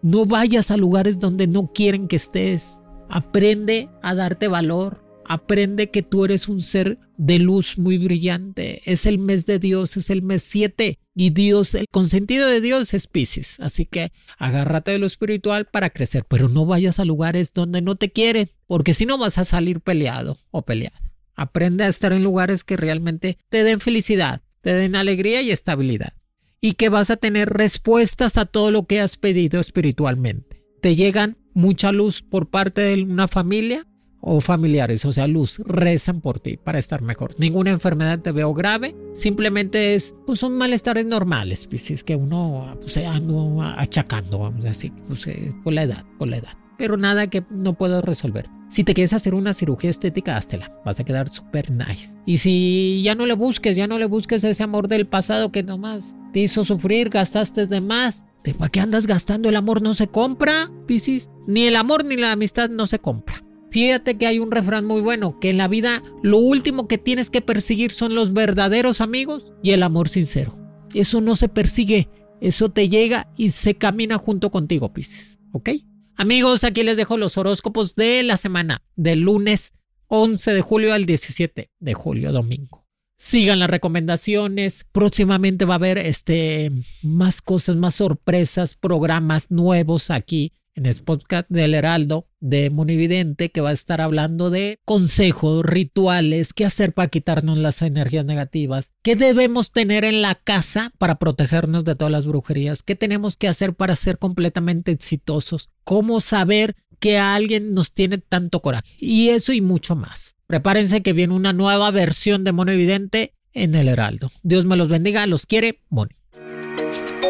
No 0.00 0.24
vayas 0.24 0.70
a 0.70 0.78
lugares 0.78 1.18
donde 1.18 1.46
no 1.46 1.70
quieren 1.74 2.08
que 2.08 2.16
estés. 2.16 2.80
Aprende 3.10 3.90
a 4.02 4.14
darte 4.14 4.48
valor. 4.48 5.09
Aprende 5.32 5.92
que 5.92 6.02
tú 6.02 6.24
eres 6.24 6.48
un 6.48 6.60
ser 6.60 6.98
de 7.16 7.38
luz 7.38 7.78
muy 7.78 7.98
brillante. 7.98 8.82
Es 8.84 9.06
el 9.06 9.20
mes 9.20 9.46
de 9.46 9.60
Dios, 9.60 9.96
es 9.96 10.10
el 10.10 10.22
mes 10.22 10.42
7. 10.42 10.98
Y 11.14 11.30
Dios, 11.30 11.76
el 11.76 11.86
consentido 11.88 12.48
de 12.48 12.60
Dios 12.60 12.92
es 12.94 13.06
Pisces. 13.06 13.60
Así 13.60 13.86
que 13.86 14.10
agárrate 14.38 14.90
de 14.90 14.98
lo 14.98 15.06
espiritual 15.06 15.66
para 15.66 15.90
crecer. 15.90 16.24
Pero 16.24 16.48
no 16.48 16.66
vayas 16.66 16.98
a 16.98 17.04
lugares 17.04 17.52
donde 17.52 17.80
no 17.80 17.94
te 17.94 18.10
quieren. 18.10 18.50
Porque 18.66 18.92
si 18.92 19.06
no 19.06 19.18
vas 19.18 19.38
a 19.38 19.44
salir 19.44 19.80
peleado 19.80 20.36
o 20.50 20.62
peleada. 20.62 21.00
Aprende 21.36 21.84
a 21.84 21.88
estar 21.88 22.12
en 22.12 22.24
lugares 22.24 22.64
que 22.64 22.76
realmente 22.76 23.38
te 23.50 23.62
den 23.62 23.78
felicidad, 23.78 24.42
te 24.62 24.74
den 24.74 24.96
alegría 24.96 25.42
y 25.42 25.52
estabilidad. 25.52 26.14
Y 26.60 26.72
que 26.72 26.88
vas 26.88 27.08
a 27.08 27.16
tener 27.16 27.50
respuestas 27.50 28.36
a 28.36 28.46
todo 28.46 28.72
lo 28.72 28.88
que 28.88 28.98
has 28.98 29.16
pedido 29.16 29.60
espiritualmente. 29.60 30.64
Te 30.82 30.96
llegan 30.96 31.38
mucha 31.54 31.92
luz 31.92 32.20
por 32.20 32.50
parte 32.50 32.80
de 32.80 33.04
una 33.04 33.28
familia 33.28 33.86
o 34.20 34.40
familiares, 34.40 35.04
o 35.04 35.12
sea, 35.12 35.26
luz, 35.26 35.60
rezan 35.64 36.20
por 36.20 36.40
ti 36.40 36.56
para 36.56 36.78
estar 36.78 37.02
mejor. 37.02 37.34
Ninguna 37.38 37.70
enfermedad 37.70 38.20
te 38.20 38.32
veo 38.32 38.54
grave, 38.54 38.94
simplemente 39.14 39.94
es, 39.94 40.14
pues 40.26 40.40
son 40.40 40.56
malestares 40.56 41.06
normales, 41.06 41.66
pues 41.66 41.90
es 41.90 42.04
que 42.04 42.16
uno 42.16 42.76
pues, 42.80 42.92
se 42.92 43.06
anda 43.06 43.80
achacando, 43.80 44.40
vamos 44.40 44.64
a 44.64 44.68
decir, 44.68 44.92
pues, 45.08 45.26
eh, 45.26 45.54
por 45.64 45.72
la 45.72 45.84
edad, 45.84 46.04
por 46.18 46.28
la 46.28 46.38
edad. 46.38 46.52
Pero 46.78 46.96
nada 46.96 47.28
que 47.28 47.44
no 47.50 47.74
puedo 47.74 48.00
resolver. 48.00 48.48
Si 48.70 48.84
te 48.84 48.94
quieres 48.94 49.12
hacer 49.12 49.34
una 49.34 49.52
cirugía 49.52 49.90
estética, 49.90 50.36
háztela. 50.36 50.72
Vas 50.84 51.00
a 51.00 51.04
quedar 51.04 51.28
súper 51.28 51.70
nice. 51.70 52.16
Y 52.24 52.38
si 52.38 53.02
ya 53.02 53.14
no 53.14 53.26
le 53.26 53.34
busques, 53.34 53.76
ya 53.76 53.86
no 53.86 53.98
le 53.98 54.06
busques 54.06 54.44
ese 54.44 54.62
amor 54.62 54.88
del 54.88 55.06
pasado 55.06 55.50
que 55.52 55.62
nomás 55.62 56.16
te 56.32 56.40
hizo 56.40 56.64
sufrir, 56.64 57.10
gastaste 57.10 57.66
de 57.66 57.80
más, 57.80 58.24
¿De 58.44 58.54
para 58.54 58.70
qué 58.70 58.80
andas 58.80 59.06
gastando? 59.06 59.48
El 59.48 59.56
amor 59.56 59.82
no 59.82 59.94
se 59.94 60.08
compra, 60.08 60.70
Piscis. 60.86 61.28
Ni 61.46 61.66
el 61.66 61.76
amor 61.76 62.04
ni 62.04 62.16
la 62.16 62.32
amistad 62.32 62.70
no 62.70 62.86
se 62.86 62.98
compra. 62.98 63.42
Fíjate 63.70 64.18
que 64.18 64.26
hay 64.26 64.40
un 64.40 64.50
refrán 64.50 64.84
muy 64.84 65.00
bueno, 65.00 65.38
que 65.38 65.50
en 65.50 65.56
la 65.56 65.68
vida 65.68 66.02
lo 66.22 66.38
último 66.38 66.88
que 66.88 66.98
tienes 66.98 67.30
que 67.30 67.40
perseguir 67.40 67.92
son 67.92 68.14
los 68.14 68.32
verdaderos 68.32 69.00
amigos 69.00 69.52
y 69.62 69.70
el 69.70 69.84
amor 69.84 70.08
sincero. 70.08 70.58
Eso 70.92 71.20
no 71.20 71.36
se 71.36 71.48
persigue, 71.48 72.08
eso 72.40 72.70
te 72.70 72.88
llega 72.88 73.32
y 73.36 73.50
se 73.50 73.76
camina 73.76 74.18
junto 74.18 74.50
contigo, 74.50 74.92
Piscis. 74.92 75.38
¿Ok? 75.52 75.70
Amigos, 76.16 76.64
aquí 76.64 76.82
les 76.82 76.96
dejo 76.96 77.16
los 77.16 77.38
horóscopos 77.38 77.94
de 77.94 78.22
la 78.24 78.36
semana, 78.36 78.82
del 78.96 79.20
lunes 79.20 79.72
11 80.08 80.52
de 80.52 80.60
julio 80.60 80.92
al 80.92 81.06
17 81.06 81.70
de 81.78 81.94
julio, 81.94 82.32
domingo. 82.32 82.86
Sigan 83.16 83.58
las 83.58 83.70
recomendaciones. 83.70 84.86
Próximamente 84.90 85.66
va 85.66 85.74
a 85.74 85.76
haber 85.76 85.98
este, 85.98 86.72
más 87.02 87.40
cosas, 87.40 87.76
más 87.76 87.96
sorpresas, 87.96 88.74
programas 88.74 89.50
nuevos 89.50 90.10
aquí 90.10 90.54
en 90.74 90.86
el 90.86 90.94
podcast 91.02 91.48
del 91.48 91.74
Heraldo 91.74 92.26
de 92.40 92.70
Monividente 92.70 93.50
que 93.50 93.60
va 93.60 93.70
a 93.70 93.74
estar 93.74 94.00
hablando 94.00 94.50
de 94.50 94.80
consejos, 94.84 95.64
rituales, 95.64 96.52
qué 96.52 96.64
hacer 96.64 96.92
para 96.92 97.08
quitarnos 97.08 97.58
las 97.58 97.82
energías 97.82 98.24
negativas, 98.24 98.94
qué 99.02 99.16
debemos 99.16 99.72
tener 99.72 100.04
en 100.04 100.22
la 100.22 100.34
casa 100.34 100.92
para 100.98 101.18
protegernos 101.18 101.84
de 101.84 101.96
todas 101.96 102.12
las 102.12 102.26
brujerías, 102.26 102.82
qué 102.82 102.94
tenemos 102.94 103.36
que 103.36 103.48
hacer 103.48 103.74
para 103.74 103.96
ser 103.96 104.18
completamente 104.18 104.92
exitosos, 104.92 105.70
cómo 105.84 106.20
saber 106.20 106.76
que 106.98 107.18
alguien 107.18 107.74
nos 107.74 107.92
tiene 107.92 108.18
tanto 108.18 108.60
coraje 108.60 108.94
y 108.98 109.30
eso 109.30 109.52
y 109.52 109.60
mucho 109.60 109.96
más. 109.96 110.36
Prepárense 110.46 111.02
que 111.02 111.12
viene 111.12 111.34
una 111.34 111.52
nueva 111.52 111.90
versión 111.90 112.44
de 112.44 112.52
Mono 112.52 112.72
Evidente 112.72 113.34
en 113.52 113.74
el 113.74 113.88
Heraldo. 113.88 114.30
Dios 114.42 114.64
me 114.64 114.76
los 114.76 114.88
bendiga, 114.88 115.26
los 115.26 115.46
quiere, 115.46 115.80
Moni. 115.88 116.19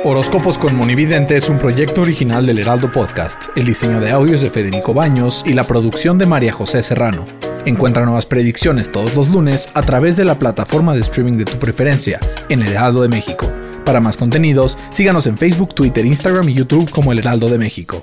Horóscopos 0.02 0.56
con 0.56 0.74
Monividente 0.76 1.36
es 1.36 1.50
un 1.50 1.58
proyecto 1.58 2.00
original 2.00 2.46
del 2.46 2.58
Heraldo 2.58 2.90
Podcast. 2.90 3.48
El 3.54 3.66
diseño 3.66 4.00
de 4.00 4.10
audios 4.10 4.40
de 4.40 4.48
Federico 4.48 4.94
Baños 4.94 5.42
y 5.44 5.52
la 5.52 5.64
producción 5.64 6.16
de 6.16 6.24
María 6.24 6.54
José 6.54 6.82
Serrano. 6.82 7.26
Encuentra 7.66 8.06
nuevas 8.06 8.24
predicciones 8.24 8.90
todos 8.90 9.14
los 9.14 9.28
lunes 9.28 9.68
a 9.74 9.82
través 9.82 10.16
de 10.16 10.24
la 10.24 10.38
plataforma 10.38 10.94
de 10.94 11.02
streaming 11.02 11.34
de 11.34 11.44
tu 11.44 11.58
preferencia 11.58 12.18
en 12.48 12.62
El 12.62 12.70
Heraldo 12.70 13.02
de 13.02 13.08
México. 13.08 13.46
Para 13.84 14.00
más 14.00 14.16
contenidos, 14.16 14.78
síganos 14.88 15.26
en 15.26 15.36
Facebook, 15.36 15.74
Twitter, 15.74 16.06
Instagram 16.06 16.48
y 16.48 16.54
YouTube 16.54 16.90
como 16.90 17.12
El 17.12 17.18
Heraldo 17.18 17.50
de 17.50 17.58
México. 17.58 18.02